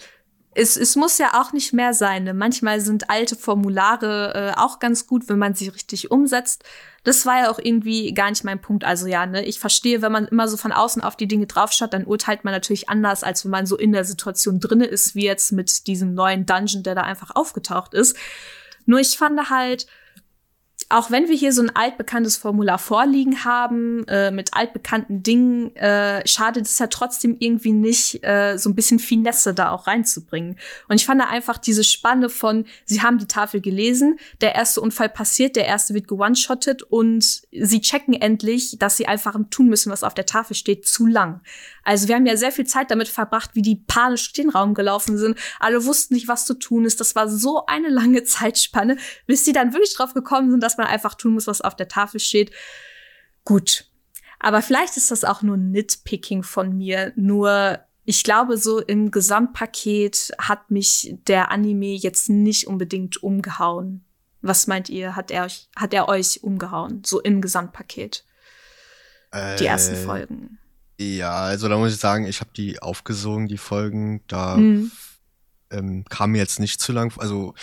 es, 0.54 0.76
es 0.76 0.96
muss 0.96 1.18
ja 1.18 1.42
auch 1.42 1.54
nicht 1.54 1.72
mehr 1.72 1.94
sein. 1.94 2.26
Ne? 2.26 2.34
Manchmal 2.34 2.82
sind 2.82 3.10
alte 3.10 3.36
Formulare 3.36 4.34
äh, 4.56 4.60
auch 4.60 4.80
ganz 4.80 5.08
gut, 5.08 5.30
wenn 5.30 5.40
man 5.40 5.56
sie 5.56 5.70
richtig 5.70 6.12
umsetzt. 6.12 6.64
Das 7.04 7.26
war 7.26 7.44
ja 7.44 7.52
auch 7.52 7.58
irgendwie 7.58 8.14
gar 8.14 8.30
nicht 8.30 8.44
mein 8.44 8.62
Punkt. 8.62 8.84
Also 8.84 9.08
ja, 9.08 9.26
ne, 9.26 9.46
ich 9.46 9.60
verstehe, 9.60 10.02
wenn 10.02 10.12
man 10.12 10.28
immer 10.28 10.48
so 10.48 10.58
von 10.58 10.74
außen 10.74 11.02
auf 11.02 11.16
die 11.16 11.28
Dinge 11.28 11.48
draufschaut, 11.48 11.94
dann 11.94 12.06
urteilt 12.06 12.44
man 12.44 12.54
natürlich 12.54 12.90
anders, 12.90 13.24
als 13.24 13.46
wenn 13.46 13.52
man 13.52 13.66
so 13.66 13.78
in 13.78 13.94
der 13.94 14.04
Situation 14.04 14.60
drinne 14.60 14.86
ist, 14.86 15.16
wie 15.16 15.26
jetzt 15.26 15.54
mit 15.54 15.88
diesem 15.88 16.14
neuen 16.14 16.46
Dungeon, 16.46 16.84
der 16.84 16.96
da 16.96 17.02
einfach 17.02 17.32
aufgetaucht 17.34 17.94
ist. 17.94 18.18
Nur 18.86 19.00
ich 19.00 19.18
fand 19.18 19.50
halt, 19.50 19.88
auch 20.91 21.10
wenn 21.10 21.27
wir 21.27 21.36
hier 21.36 21.54
so 21.54 21.62
ein 21.62 21.75
altbekanntes 21.75 22.38
Formular 22.38 22.77
vorliegen 22.77 23.43
haben, 23.43 24.06
äh, 24.08 24.32
mit 24.32 24.54
altbekannten 24.54 25.23
Dingen, 25.23 25.75
äh, 25.75 26.25
schadet 26.27 26.65
es 26.65 26.77
ja 26.80 26.88
trotzdem 26.88 27.38
irgendwie 27.39 27.71
nicht, 27.71 28.23
äh, 28.23 28.58
so 28.58 28.69
ein 28.69 28.75
bisschen 28.75 28.99
Finesse 28.99 29.54
da 29.54 29.71
auch 29.71 29.88
reinzubringen. 29.88 30.58
Und 30.88 30.95
ich 30.95 31.06
fand 31.06 31.21
da 31.21 31.27
einfach 31.27 31.58
diese 31.58 31.84
Spanne 31.84 32.30
von, 32.30 32.65
sie 32.86 33.01
haben 33.01 33.17
die 33.17 33.27
Tafel 33.27 33.62
gelesen, 33.62 34.19
der 34.41 34.56
erste 34.56 34.82
Unfall 34.82 35.10
passiert, 35.10 35.56
der 35.56 35.65
erste 35.65 35.93
wird 35.93 36.08
gewone-shottet 36.08 36.84
und 36.84 37.41
sie 37.51 37.82
checken 37.82 38.13
endlich, 38.13 38.77
dass 38.77 38.97
sie 38.97 39.08
einfach 39.08 39.36
tun 39.49 39.67
müssen, 39.67 39.91
was 39.91 40.04
auf 40.04 40.13
der 40.13 40.25
Tafel 40.25 40.56
steht, 40.56 40.88
zu 40.88 41.06
lang. 41.06 41.41
Also 41.84 42.08
wir 42.08 42.15
haben 42.15 42.25
ja 42.25 42.38
sehr 42.38 42.51
viel 42.51 42.65
Zeit 42.65 42.91
damit 42.91 43.08
verbracht, 43.08 43.51
wie 43.54 43.62
die 43.62 43.75
panisch 43.75 44.34
den 44.34 44.49
Raum 44.49 44.73
gelaufen 44.73 45.17
sind. 45.17 45.38
Alle 45.60 45.84
wussten 45.86 46.13
nicht, 46.13 46.27
was 46.27 46.45
zu 46.45 46.54
tun 46.54 46.86
ist. 46.86 46.99
Das 46.99 47.15
war 47.15 47.27
so 47.27 47.65
eine 47.65 47.89
lange 47.89 48.23
Zeitspanne, 48.32 48.97
bis 49.25 49.45
sie 49.45 49.54
dann 49.54 49.73
wirklich 49.73 49.95
drauf 49.95 50.13
gekommen 50.13 50.51
sind, 50.51 50.62
dass 50.62 50.77
man 50.82 50.89
einfach 50.89 51.15
tun 51.15 51.34
muss, 51.34 51.48
was 51.48 51.62
auf 51.62 51.76
der 51.76 51.88
Tafel 51.88 52.20
steht. 52.20 52.52
Gut. 53.46 53.86
Aber 54.39 54.62
vielleicht 54.62 54.98
ist 54.98 55.12
das 55.12 55.24
auch 55.24 55.41
nur 55.41 55.58
Nitpicking 55.58 56.44
von 56.44 56.76
mir. 56.78 57.13
Nur 57.15 57.80
ich 58.06 58.24
glaube, 58.24 58.58
so 58.58 58.80
im 58.80 59.12
Gesamtpaket 59.12 60.32
hat 60.39 60.72
mich 60.72 61.15
der 61.28 61.52
Anime 61.52 61.94
jetzt 61.94 62.30
nicht 62.30 62.67
unbedingt 62.67 63.22
umgehauen. 63.22 64.04
Was 64.41 64.65
meint 64.65 64.89
ihr? 64.89 65.15
Hat 65.15 65.30
er 65.30 65.46
euch, 65.46 65.70
hat 65.76 65.94
er 65.94 66.10
euch 66.10 66.44
umgehauen? 66.44 67.04
So 67.06 67.22
im 67.22 67.41
Gesamtpaket? 67.41 68.26
Äh, 69.32 69.56
die 69.58 69.65
ersten 69.67 69.96
äh, 69.96 70.04
Folgen. 70.04 70.60
Ja, 71.00 71.41
also 71.41 71.70
da 71.70 71.78
muss 71.78 71.94
ich 71.94 72.00
sagen, 72.00 72.26
ich 72.26 72.41
habe 72.41 72.52
die 72.56 72.82
aufgesogen, 72.82 73.48
die 73.48 73.58
Folgen. 73.58 74.22
Da 74.28 74.58
mhm. 74.58 74.91
Ähm, 75.72 76.06
kam 76.10 76.32
mir 76.32 76.40
jetzt 76.40 76.60
nicht 76.60 76.80
zu 76.80 76.92
lang. 76.92 77.14
Also 77.18 77.54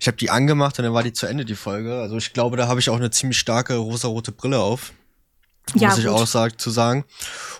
ich 0.00 0.06
habe 0.06 0.16
die 0.16 0.30
angemacht 0.30 0.78
und 0.78 0.84
dann 0.84 0.94
war 0.94 1.02
die 1.02 1.12
zu 1.12 1.26
Ende, 1.26 1.44
die 1.44 1.56
Folge. 1.56 2.00
Also 2.00 2.16
ich 2.16 2.32
glaube, 2.32 2.56
da 2.56 2.68
habe 2.68 2.80
ich 2.80 2.90
auch 2.90 2.96
eine 2.96 3.10
ziemlich 3.10 3.38
starke 3.38 3.76
rosarote 3.76 4.32
Brille 4.32 4.60
auf. 4.60 4.92
Ja, 5.74 5.88
muss 5.88 5.98
ich 5.98 6.08
auch 6.08 6.26
sag, 6.26 6.60
zu 6.60 6.70
sagen. 6.70 7.04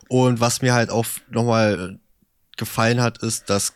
Und 0.09 0.41
was 0.41 0.63
mir 0.63 0.75
halt 0.75 0.91
auch 0.91 1.07
nochmal 1.29 1.99
gefallen 2.57 3.01
hat, 3.01 3.19
ist, 3.19 3.51
dass 3.51 3.75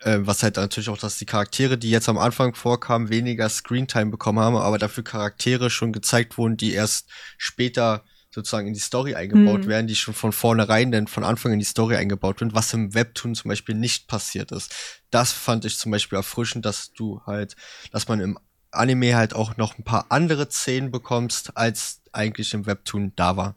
äh, 0.00 0.18
was 0.20 0.42
halt 0.42 0.56
natürlich 0.56 0.88
auch, 0.88 0.98
dass 0.98 1.18
die 1.18 1.26
Charaktere, 1.26 1.78
die 1.78 1.90
jetzt 1.90 2.08
am 2.08 2.18
Anfang 2.18 2.54
vorkamen, 2.54 3.08
weniger 3.08 3.48
Screentime 3.48 4.10
bekommen 4.10 4.38
haben, 4.38 4.56
aber 4.56 4.78
dafür 4.78 5.04
Charaktere 5.04 5.70
schon 5.70 5.92
gezeigt 5.92 6.38
wurden, 6.38 6.56
die 6.56 6.72
erst 6.72 7.08
später 7.38 8.04
sozusagen 8.36 8.68
in 8.68 8.74
die 8.74 8.80
Story 8.80 9.14
eingebaut 9.14 9.62
hm. 9.62 9.68
werden, 9.68 9.86
die 9.86 9.96
schon 9.96 10.12
von 10.12 10.30
vornherein 10.30 10.92
denn 10.92 11.06
von 11.06 11.24
Anfang 11.24 11.54
in 11.54 11.58
die 11.58 11.64
Story 11.64 11.96
eingebaut 11.96 12.42
werden, 12.42 12.54
was 12.54 12.74
im 12.74 12.92
Webtoon 12.92 13.34
zum 13.34 13.48
Beispiel 13.48 13.74
nicht 13.74 14.08
passiert 14.08 14.52
ist. 14.52 14.74
Das 15.10 15.32
fand 15.32 15.64
ich 15.64 15.78
zum 15.78 15.90
Beispiel 15.90 16.18
erfrischend, 16.18 16.66
dass 16.66 16.92
du 16.92 17.22
halt, 17.24 17.56
dass 17.92 18.08
man 18.08 18.20
im 18.20 18.38
Anime 18.70 19.16
halt 19.16 19.32
auch 19.34 19.56
noch 19.56 19.78
ein 19.78 19.84
paar 19.84 20.04
andere 20.10 20.50
Szenen 20.50 20.90
bekommst, 20.90 21.56
als 21.56 22.02
eigentlich 22.12 22.52
im 22.52 22.66
Webtoon 22.66 23.14
da 23.16 23.38
war. 23.38 23.54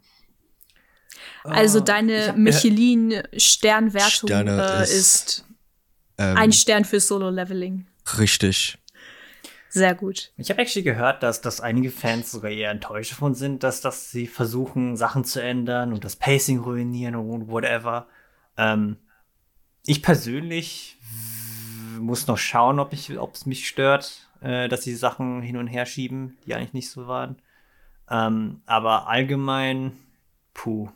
Also 1.43 1.79
ah, 1.79 1.83
deine 1.83 2.33
Michelin-Sternwertung 2.37 4.29
äh, 4.29 4.83
ist, 4.83 4.93
ist 4.93 5.45
ähm, 6.17 6.37
ein 6.37 6.53
Stern 6.53 6.85
für 6.85 7.01
Solo-Leveling. 7.01 7.85
Richtig. 8.17 8.77
Sehr 9.69 9.93
gut. 9.93 10.33
Ich 10.35 10.49
habe 10.49 10.61
actually 10.61 10.83
gehört, 10.83 11.21
dass, 11.21 11.41
dass 11.41 11.61
einige 11.61 11.91
Fans 11.91 12.31
sogar 12.31 12.49
eher 12.49 12.71
enttäuscht 12.71 13.11
davon 13.11 13.35
sind, 13.35 13.63
dass, 13.63 13.81
dass 13.81 14.11
sie 14.11 14.25
versuchen, 14.25 14.97
Sachen 14.97 15.23
zu 15.23 15.41
ändern 15.41 15.93
und 15.93 16.03
das 16.03 16.15
Pacing 16.15 16.59
ruinieren 16.59 17.15
und 17.15 17.49
whatever. 17.49 18.07
Ähm, 18.57 18.97
ich 19.85 20.01
persönlich 20.01 20.97
muss 21.99 22.27
noch 22.27 22.37
schauen, 22.37 22.79
ob 22.79 22.93
es 22.93 23.45
mich 23.45 23.67
stört, 23.67 24.29
äh, 24.41 24.67
dass 24.67 24.83
sie 24.83 24.95
Sachen 24.95 25.41
hin 25.41 25.57
und 25.57 25.67
her 25.67 25.85
schieben, 25.85 26.37
die 26.45 26.55
eigentlich 26.55 26.73
nicht 26.73 26.89
so 26.89 27.07
waren. 27.07 27.37
Ähm, 28.09 28.61
aber 28.65 29.07
allgemein, 29.07 29.91
puh. 30.53 30.89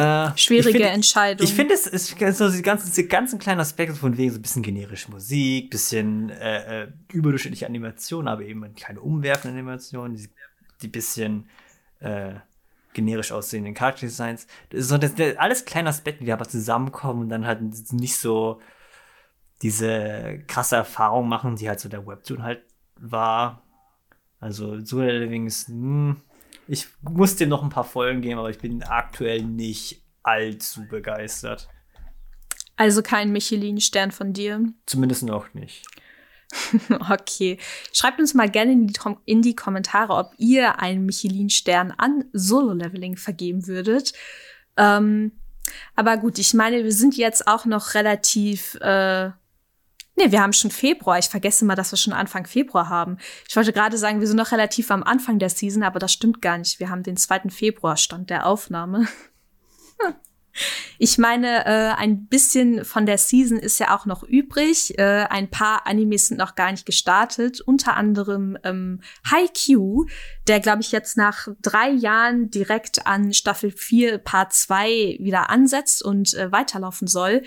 Äh, 0.00 0.38
Schwierige 0.38 0.70
ich 0.70 0.76
find, 0.76 0.94
Entscheidung. 0.94 1.46
Ich 1.46 1.54
finde, 1.54 1.74
es 1.74 1.86
ist 1.86 2.18
so 2.36 2.50
die 2.50 2.62
ganzen, 2.62 2.92
die 2.94 3.08
ganzen 3.08 3.38
kleinen 3.38 3.60
Aspekte 3.60 3.94
von 3.94 4.16
wegen 4.16 4.30
so 4.30 4.38
ein 4.38 4.42
bisschen 4.42 4.62
generische 4.62 5.10
Musik, 5.10 5.70
bisschen 5.70 6.30
äh, 6.30 6.84
äh, 6.84 6.92
überdurchschnittliche 7.12 7.66
Animation, 7.66 8.26
aber 8.26 8.42
eben 8.42 8.74
keine 8.74 9.00
umwerfende 9.00 9.58
Animation, 9.58 10.14
die, 10.14 10.28
die 10.80 10.88
bisschen 10.88 11.48
äh, 11.98 12.34
generisch 12.94 13.30
aussehenden 13.30 13.74
Character 13.74 14.06
Designs. 14.06 14.46
Das 14.70 14.80
ist 14.80 14.88
so, 14.88 14.96
das, 14.96 15.14
das, 15.14 15.36
alles 15.36 15.64
kleine 15.64 15.90
Aspekte, 15.90 16.24
die 16.24 16.32
aber 16.32 16.48
zusammenkommen 16.48 17.22
und 17.22 17.28
dann 17.28 17.46
halt 17.46 17.60
nicht 17.92 18.16
so 18.16 18.60
diese 19.62 20.42
krasse 20.46 20.76
Erfahrung 20.76 21.28
machen, 21.28 21.56
die 21.56 21.68
halt 21.68 21.80
so 21.80 21.88
der 21.88 22.06
Webtoon 22.06 22.42
halt 22.42 22.62
war. 22.98 23.62
Also 24.40 24.82
so 24.82 25.00
allerdings, 25.00 25.68
hm, 25.68 26.16
ich 26.70 26.86
muss 27.02 27.34
dem 27.34 27.48
noch 27.48 27.64
ein 27.64 27.68
paar 27.68 27.84
Folgen 27.84 28.20
geben, 28.20 28.38
aber 28.38 28.48
ich 28.48 28.58
bin 28.58 28.84
aktuell 28.84 29.42
nicht 29.42 30.04
allzu 30.22 30.86
begeistert. 30.86 31.68
Also 32.76 33.02
kein 33.02 33.32
Michelin-Stern 33.32 34.12
von 34.12 34.32
dir? 34.32 34.72
Zumindest 34.86 35.24
noch 35.24 35.52
nicht. 35.52 35.84
okay. 37.10 37.58
Schreibt 37.92 38.20
uns 38.20 38.34
mal 38.34 38.48
gerne 38.48 38.72
in 38.72 38.86
die, 38.86 38.94
in 39.24 39.42
die 39.42 39.56
Kommentare, 39.56 40.14
ob 40.14 40.32
ihr 40.38 40.78
einen 40.78 41.06
Michelin-Stern 41.06 41.92
an 41.98 42.26
Solo-Leveling 42.32 43.16
vergeben 43.16 43.66
würdet. 43.66 44.12
Ähm, 44.76 45.32
aber 45.96 46.18
gut, 46.18 46.38
ich 46.38 46.54
meine, 46.54 46.84
wir 46.84 46.92
sind 46.92 47.16
jetzt 47.16 47.48
auch 47.48 47.64
noch 47.64 47.94
relativ 47.94 48.76
äh, 48.76 49.30
Nee, 50.20 50.32
wir 50.32 50.42
haben 50.42 50.52
schon 50.52 50.70
Februar. 50.70 51.18
Ich 51.18 51.30
vergesse 51.30 51.64
mal, 51.64 51.76
dass 51.76 51.92
wir 51.92 51.96
schon 51.96 52.12
Anfang 52.12 52.46
Februar 52.46 52.90
haben. 52.90 53.16
Ich 53.48 53.56
wollte 53.56 53.72
gerade 53.72 53.96
sagen, 53.96 54.20
wir 54.20 54.26
sind 54.26 54.36
noch 54.36 54.52
relativ 54.52 54.90
am 54.90 55.02
Anfang 55.02 55.38
der 55.38 55.48
Season, 55.48 55.82
aber 55.82 55.98
das 55.98 56.12
stimmt 56.12 56.42
gar 56.42 56.58
nicht. 56.58 56.78
Wir 56.78 56.90
haben 56.90 57.02
den 57.02 57.16
2. 57.16 57.48
Februar 57.48 57.96
Stand 57.96 58.28
der 58.28 58.46
Aufnahme. 58.46 59.08
Ich 60.98 61.16
meine, 61.16 61.64
äh, 61.64 61.94
ein 61.96 62.26
bisschen 62.26 62.84
von 62.84 63.06
der 63.06 63.16
Season 63.16 63.56
ist 63.56 63.78
ja 63.78 63.96
auch 63.96 64.04
noch 64.04 64.22
übrig. 64.22 64.98
Äh, 64.98 65.26
ein 65.30 65.48
paar 65.48 65.86
Animes 65.86 66.26
sind 66.26 66.36
noch 66.36 66.56
gar 66.56 66.70
nicht 66.72 66.84
gestartet. 66.84 67.60
Unter 67.60 67.96
anderem 67.96 68.58
ähm, 68.64 69.00
Haikyuu, 69.30 70.06
der, 70.48 70.60
glaube 70.60 70.82
ich, 70.82 70.92
jetzt 70.92 71.16
nach 71.16 71.48
drei 71.62 71.90
Jahren 71.90 72.50
direkt 72.50 73.06
an 73.06 73.32
Staffel 73.32 73.70
4, 73.70 74.18
Part 74.18 74.52
2 74.52 75.18
wieder 75.20 75.48
ansetzt 75.48 76.04
und 76.04 76.34
äh, 76.34 76.52
weiterlaufen 76.52 77.06
soll. 77.06 77.42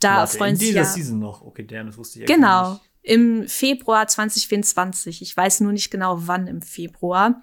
Da 0.00 0.18
Warte, 0.18 0.36
freuen 0.36 0.56
sich 0.56 0.72
ja. 0.72 0.84
Season 0.84 1.18
noch. 1.18 1.42
Okay, 1.42 1.64
der, 1.64 1.84
das 1.84 1.96
wusste 1.96 2.20
ich 2.20 2.26
Genau. 2.26 2.72
Nicht. 2.72 2.82
Im 3.02 3.48
Februar 3.48 4.06
2024. 4.06 5.22
Ich 5.22 5.36
weiß 5.36 5.60
nur 5.60 5.72
nicht 5.72 5.90
genau, 5.90 6.26
wann 6.26 6.46
im 6.46 6.60
Februar. 6.60 7.42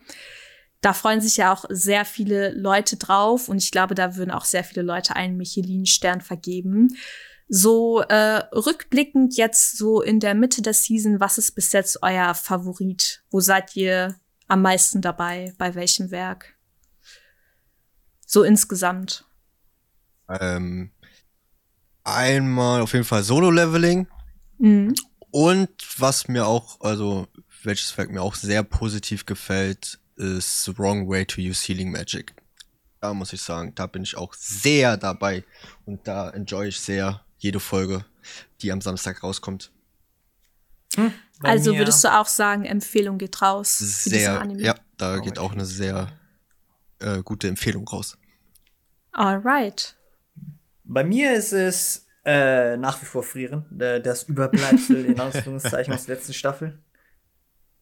Da 0.81 0.91
freuen 0.91 1.21
sich 1.21 1.37
ja 1.37 1.53
auch 1.53 1.63
sehr 1.69 2.03
viele 2.03 2.51
Leute 2.51 2.97
drauf 2.97 3.47
und 3.47 3.57
ich 3.57 3.71
glaube, 3.71 3.95
da 3.95 4.17
würden 4.17 4.31
auch 4.31 4.43
sehr 4.43 4.65
viele 4.65 4.81
Leute 4.81 5.15
einen 5.15 5.37
Michelin-Stern 5.37 6.19
vergeben. 6.19 6.97
So 7.47 8.01
äh, 8.01 8.43
rückblickend 8.53 9.37
jetzt 9.37 9.77
so 9.77 10.01
in 10.01 10.19
der 10.19 10.35
Mitte 10.35 10.61
der 10.61 10.73
Season, 10.73 11.21
was 11.21 11.37
ist 11.37 11.51
bis 11.51 11.71
jetzt 11.71 12.03
euer 12.03 12.33
Favorit? 12.35 13.23
Wo 13.29 13.39
seid 13.39 13.75
ihr 13.77 14.15
am 14.47 14.61
meisten 14.61 15.01
dabei? 15.01 15.53
Bei 15.57 15.73
welchem 15.73 16.11
Werk? 16.11 16.57
So 18.25 18.43
insgesamt. 18.43 19.25
Ähm, 20.27 20.91
einmal 22.03 22.81
auf 22.81 22.93
jeden 22.93 23.05
Fall 23.05 23.23
Solo-Leveling. 23.23 24.07
Mhm. 24.57 24.95
Und 25.31 25.69
was 25.97 26.27
mir 26.27 26.45
auch, 26.45 26.79
also 26.81 27.27
welches 27.63 27.97
Werk 27.97 28.11
mir 28.11 28.21
auch 28.21 28.35
sehr 28.35 28.63
positiv 28.63 29.25
gefällt, 29.25 29.99
ist 30.15 30.65
The 30.65 30.77
Wrong 30.77 31.09
Way 31.09 31.25
to 31.25 31.41
Use 31.41 31.65
Healing 31.65 31.91
Magic. 31.91 32.33
Da 33.01 33.13
muss 33.13 33.33
ich 33.33 33.41
sagen, 33.41 33.73
da 33.75 33.87
bin 33.87 34.03
ich 34.03 34.15
auch 34.15 34.33
sehr 34.33 34.95
dabei 34.97 35.43
und 35.85 36.07
da 36.07 36.29
enjoy 36.29 36.67
ich 36.67 36.79
sehr 36.79 37.25
jede 37.37 37.59
Folge, 37.59 38.05
die 38.61 38.71
am 38.71 38.79
Samstag 38.79 39.23
rauskommt. 39.23 39.71
Hm, 40.95 41.11
also 41.41 41.75
würdest 41.75 42.03
du 42.03 42.13
auch 42.13 42.27
sagen, 42.27 42.63
Empfehlung 42.63 43.17
geht 43.17 43.41
raus? 43.41 43.77
Sehr, 43.79 44.45
ja, 44.57 44.75
da 44.97 45.17
geht 45.17 45.39
auch 45.39 45.51
eine 45.51 45.65
sehr 45.65 46.11
äh, 46.99 47.21
gute 47.23 47.47
Empfehlung 47.47 47.87
raus. 47.87 48.17
Alright. 49.11 49.97
Bei 50.83 51.03
mir 51.03 51.33
ist 51.33 51.53
es 51.53 52.07
äh, 52.25 52.77
nach 52.77 53.01
wie 53.01 53.05
vor 53.05 53.23
Frieren, 53.23 53.65
das 53.71 54.23
Überbleibsel 54.23 55.05
in 55.05 55.19
Anführungszeichen 55.19 55.93
aus 55.93 56.05
der 56.05 56.15
letzten 56.15 56.33
Staffel. 56.33 56.79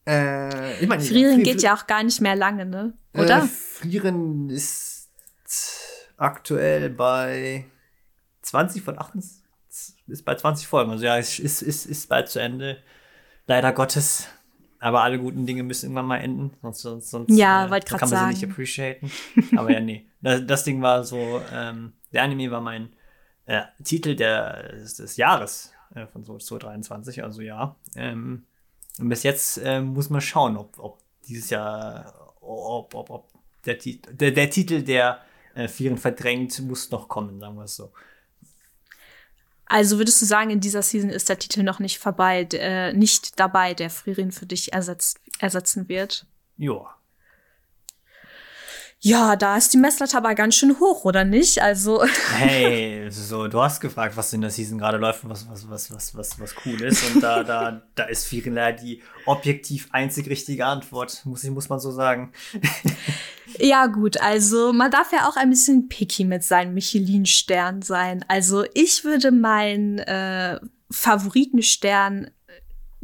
Äh, 0.06 0.82
ich 0.82 0.88
meine, 0.88 1.02
Frieren 1.02 1.34
Frier, 1.34 1.44
geht 1.44 1.62
ja 1.62 1.74
auch 1.74 1.86
gar 1.86 2.02
nicht 2.02 2.20
mehr 2.20 2.34
lange, 2.34 2.66
ne? 2.66 2.94
Oder? 3.14 3.44
Äh, 3.44 3.46
Frieren 3.46 4.50
ist 4.50 5.10
aktuell 6.16 6.90
bei 6.90 7.66
20 8.42 8.82
von 8.82 8.98
28, 8.98 9.44
ist 10.08 10.24
bei 10.24 10.34
20 10.34 10.66
Folgen. 10.66 10.90
Also 10.90 11.04
ja, 11.04 11.16
ist, 11.16 11.38
ist, 11.38 11.62
ist, 11.62 11.86
ist 11.86 12.08
bald 12.08 12.28
zu 12.28 12.40
Ende. 12.40 12.78
Leider 13.46 13.72
Gottes. 13.72 14.28
Aber 14.80 15.02
alle 15.02 15.20
guten 15.20 15.46
Dinge 15.46 15.62
müssen 15.62 15.86
irgendwann 15.86 16.06
mal 16.06 16.18
enden, 16.18 16.56
sonst, 16.60 16.82
sonst, 16.82 17.10
sonst 17.10 17.30
ja, 17.30 17.66
äh, 17.66 17.80
kann 17.80 18.00
man 18.00 18.08
sagen. 18.08 18.34
sie 18.34 18.40
nicht 18.40 18.50
appreciaten. 18.50 19.12
Aber 19.56 19.70
ja, 19.70 19.80
nee. 19.80 20.06
Das, 20.20 20.46
das 20.46 20.64
Ding 20.64 20.80
war 20.82 21.02
so, 21.02 21.42
ähm, 21.52 21.94
der 22.12 22.22
Anime 22.22 22.50
war 22.50 22.60
mein 22.60 22.92
äh, 23.46 23.62
Titel 23.82 24.14
der, 24.14 24.72
des 24.72 25.16
Jahres 25.16 25.72
äh, 25.94 26.06
von 26.06 26.24
so 26.24 26.38
2023, 26.38 27.22
also 27.22 27.42
ja. 27.42 27.76
Ähm, 27.96 28.46
und 28.98 29.08
bis 29.08 29.22
jetzt 29.22 29.58
äh, 29.58 29.80
muss 29.80 30.10
man 30.10 30.20
schauen, 30.20 30.56
ob, 30.56 30.78
ob 30.78 30.98
dieses 31.26 31.50
Jahr, 31.50 32.34
ob, 32.40 32.94
ob, 32.94 33.10
ob 33.10 33.32
der, 33.64 33.76
der, 33.76 34.32
der 34.32 34.50
Titel, 34.50 34.82
der 34.82 35.20
äh, 35.54 35.68
Vieren 35.68 35.98
verdrängt, 35.98 36.60
muss 36.60 36.90
noch 36.90 37.08
kommen, 37.08 37.40
sagen 37.40 37.56
wir 37.56 37.64
es 37.64 37.76
so. 37.76 37.92
Also 39.66 39.96
würdest 39.96 40.20
du 40.20 40.26
sagen, 40.26 40.50
in 40.50 40.60
dieser 40.60 40.82
Season 40.82 41.08
ist 41.08 41.30
der 41.30 41.38
Titel 41.38 41.62
noch 41.62 41.78
nicht 41.78 41.98
vorbei, 41.98 42.46
äh, 42.52 42.92
nicht 42.92 43.40
dabei, 43.40 43.72
der 43.72 43.88
Fririn 43.88 44.30
für 44.30 44.44
dich 44.44 44.72
ersetzt, 44.74 45.18
ersetzen 45.38 45.88
wird? 45.88 46.26
Ja, 46.58 46.94
ja, 49.04 49.34
da 49.34 49.56
ist 49.56 49.72
die 49.72 49.78
Messlatte 49.78 50.16
aber 50.16 50.36
ganz 50.36 50.54
schön 50.54 50.78
hoch, 50.78 51.04
oder 51.04 51.24
nicht? 51.24 51.60
Also. 51.60 52.04
Hey, 52.36 53.08
so, 53.10 53.48
du 53.48 53.60
hast 53.60 53.80
gefragt, 53.80 54.16
was 54.16 54.32
in 54.32 54.40
der 54.40 54.50
Season 54.50 54.78
gerade 54.78 54.96
läuft 54.96 55.24
und 55.24 55.30
was, 55.30 55.48
was, 55.48 55.68
was, 55.68 55.92
was, 55.92 56.16
was, 56.16 56.40
was 56.40 56.54
cool 56.64 56.80
ist. 56.82 57.02
Und 57.12 57.22
da, 57.22 57.42
da, 57.42 57.82
da 57.96 58.04
ist 58.04 58.26
Firela 58.26 58.70
die 58.70 59.02
objektiv 59.26 59.88
einzig 59.90 60.28
richtige 60.28 60.66
Antwort, 60.66 61.22
muss, 61.24 61.42
ich, 61.42 61.50
muss 61.50 61.68
man 61.68 61.80
so 61.80 61.90
sagen. 61.90 62.32
Ja, 63.58 63.86
gut, 63.86 64.18
also 64.18 64.72
man 64.72 64.90
darf 64.90 65.12
ja 65.12 65.28
auch 65.28 65.36
ein 65.36 65.50
bisschen 65.50 65.88
picky 65.88 66.24
mit 66.24 66.42
seinem 66.42 66.72
Michelin-Stern 66.72 67.82
sein. 67.82 68.24
Also 68.26 68.64
ich 68.72 69.04
würde 69.04 69.30
meinen 69.30 69.98
äh, 69.98 70.58
Favoritenstern 70.90 72.30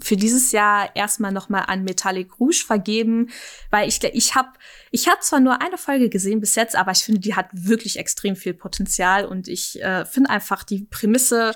für 0.01 0.17
dieses 0.17 0.53
Jahr 0.53 0.95
erstmal 0.95 1.33
nochmal 1.33 1.65
an 1.67 1.85
Metallic 1.85 2.39
Rouge 2.39 2.65
vergeben, 2.67 3.31
weil 3.71 3.89
ich 3.89 4.03
ich 4.03 4.35
habe 4.35 4.51
ich 4.91 5.09
hab 5.09 5.23
zwar 5.23 5.41
nur 5.41 5.61
eine 5.61 5.79
Folge 5.79 6.09
gesehen 6.09 6.41
bis 6.41 6.55
jetzt, 6.55 6.77
aber 6.77 6.93
ich 6.93 7.05
finde, 7.05 7.21
die 7.21 7.35
hat 7.35 7.49
wirklich 7.53 7.99
extrem 7.99 8.37
viel 8.37 8.55
Potenzial 8.55 9.25
und 9.25 9.49
ich 9.49 9.83
äh, 9.83 10.05
finde 10.05 10.31
einfach 10.31 10.63
die 10.63 10.85
Prämisse 10.85 11.55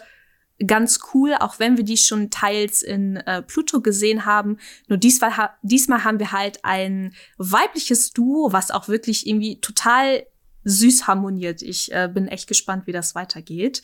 ganz 0.66 1.00
cool, 1.12 1.34
auch 1.38 1.58
wenn 1.58 1.76
wir 1.76 1.84
die 1.84 1.96
schon 1.96 2.30
teils 2.30 2.82
in 2.82 3.16
äh, 3.16 3.42
Pluto 3.42 3.80
gesehen 3.80 4.24
haben. 4.24 4.58
Nur 4.88 4.98
diesmal, 4.98 5.36
ha 5.36 5.56
diesmal 5.62 6.04
haben 6.04 6.18
wir 6.18 6.32
halt 6.32 6.64
ein 6.64 7.14
weibliches 7.38 8.12
Duo, 8.12 8.52
was 8.52 8.70
auch 8.70 8.88
wirklich 8.88 9.26
irgendwie 9.26 9.60
total 9.60 10.26
süß 10.64 11.06
harmoniert. 11.06 11.62
Ich 11.62 11.92
äh, 11.92 12.08
bin 12.12 12.28
echt 12.28 12.46
gespannt, 12.46 12.86
wie 12.86 12.92
das 12.92 13.14
weitergeht. 13.14 13.82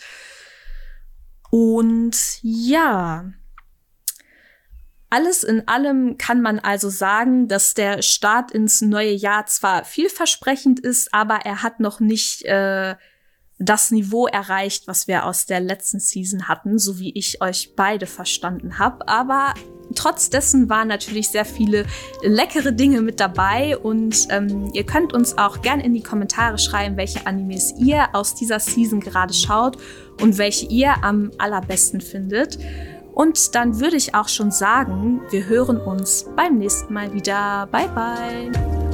Und 1.51 2.39
ja, 2.43 3.33
alles 5.11 5.43
in 5.43 5.67
allem 5.69 6.19
kann 6.19 6.43
man 6.43 6.59
also 6.59 6.91
sagen, 6.91 7.49
dass 7.49 7.75
der 7.75 8.03
Start 8.03 8.51
ins 8.51 8.83
neue 8.83 9.13
Jahr 9.13 9.47
zwar 9.47 9.85
vielversprechend 9.85 10.81
ist, 10.81 11.15
aber 11.15 11.41
er 11.45 11.63
hat 11.63 11.81
noch 11.81 12.01
nicht 12.01 12.45
äh, 12.45 12.95
das 13.59 13.91
Niveau 13.91 14.27
erreicht, 14.27 14.87
was 14.87 15.09
wir 15.09 15.25
aus 15.25 15.47
der 15.47 15.61
letzten 15.61 15.99
Season 15.99 16.47
hatten, 16.47 16.79
so 16.79 16.99
wie 16.99 17.13
ich 17.15 17.43
euch 17.43 17.75
beide 17.75 18.07
verstanden 18.07 18.79
habe. 18.79 19.09
Aber 19.09 19.55
trotz 19.95 20.31
dessen 20.31 20.69
waren 20.69 20.89
natürlich 20.89 21.29
sehr 21.29 21.45
viele 21.45 21.87
leckere 22.23 22.73
Dinge 22.73 23.01
mit 23.01 23.19
dabei 23.19 23.77
und 23.77 24.29
ähm, 24.31 24.71
ihr 24.75 24.85
könnt 24.85 25.13
uns 25.13 25.39
auch 25.39 25.61
gern 25.63 25.81
in 25.81 25.95
die 25.95 26.03
Kommentare 26.03 26.59
schreiben, 26.59 26.97
welche 26.97 27.27
Animes 27.27 27.75
ihr 27.79 28.15
aus 28.15 28.35
dieser 28.35 28.61
Season 28.61 29.01
gerade 29.01 29.35
schaut 29.35 29.79
und 30.21 30.39
welche 30.39 30.67
ihr 30.67 31.03
am 31.03 31.33
allerbesten 31.39 32.01
findet. 32.01 32.59
Und 33.13 33.55
dann 33.55 33.81
würde 33.81 33.97
ich 33.97 34.15
auch 34.15 34.29
schon 34.29 34.51
sagen, 34.51 35.21
wir 35.31 35.47
hören 35.47 35.79
uns 35.79 36.27
beim 36.37 36.59
nächsten 36.59 36.93
Mal 36.93 37.13
wieder. 37.13 37.69
Bye 37.71 37.89
bye. 37.89 38.88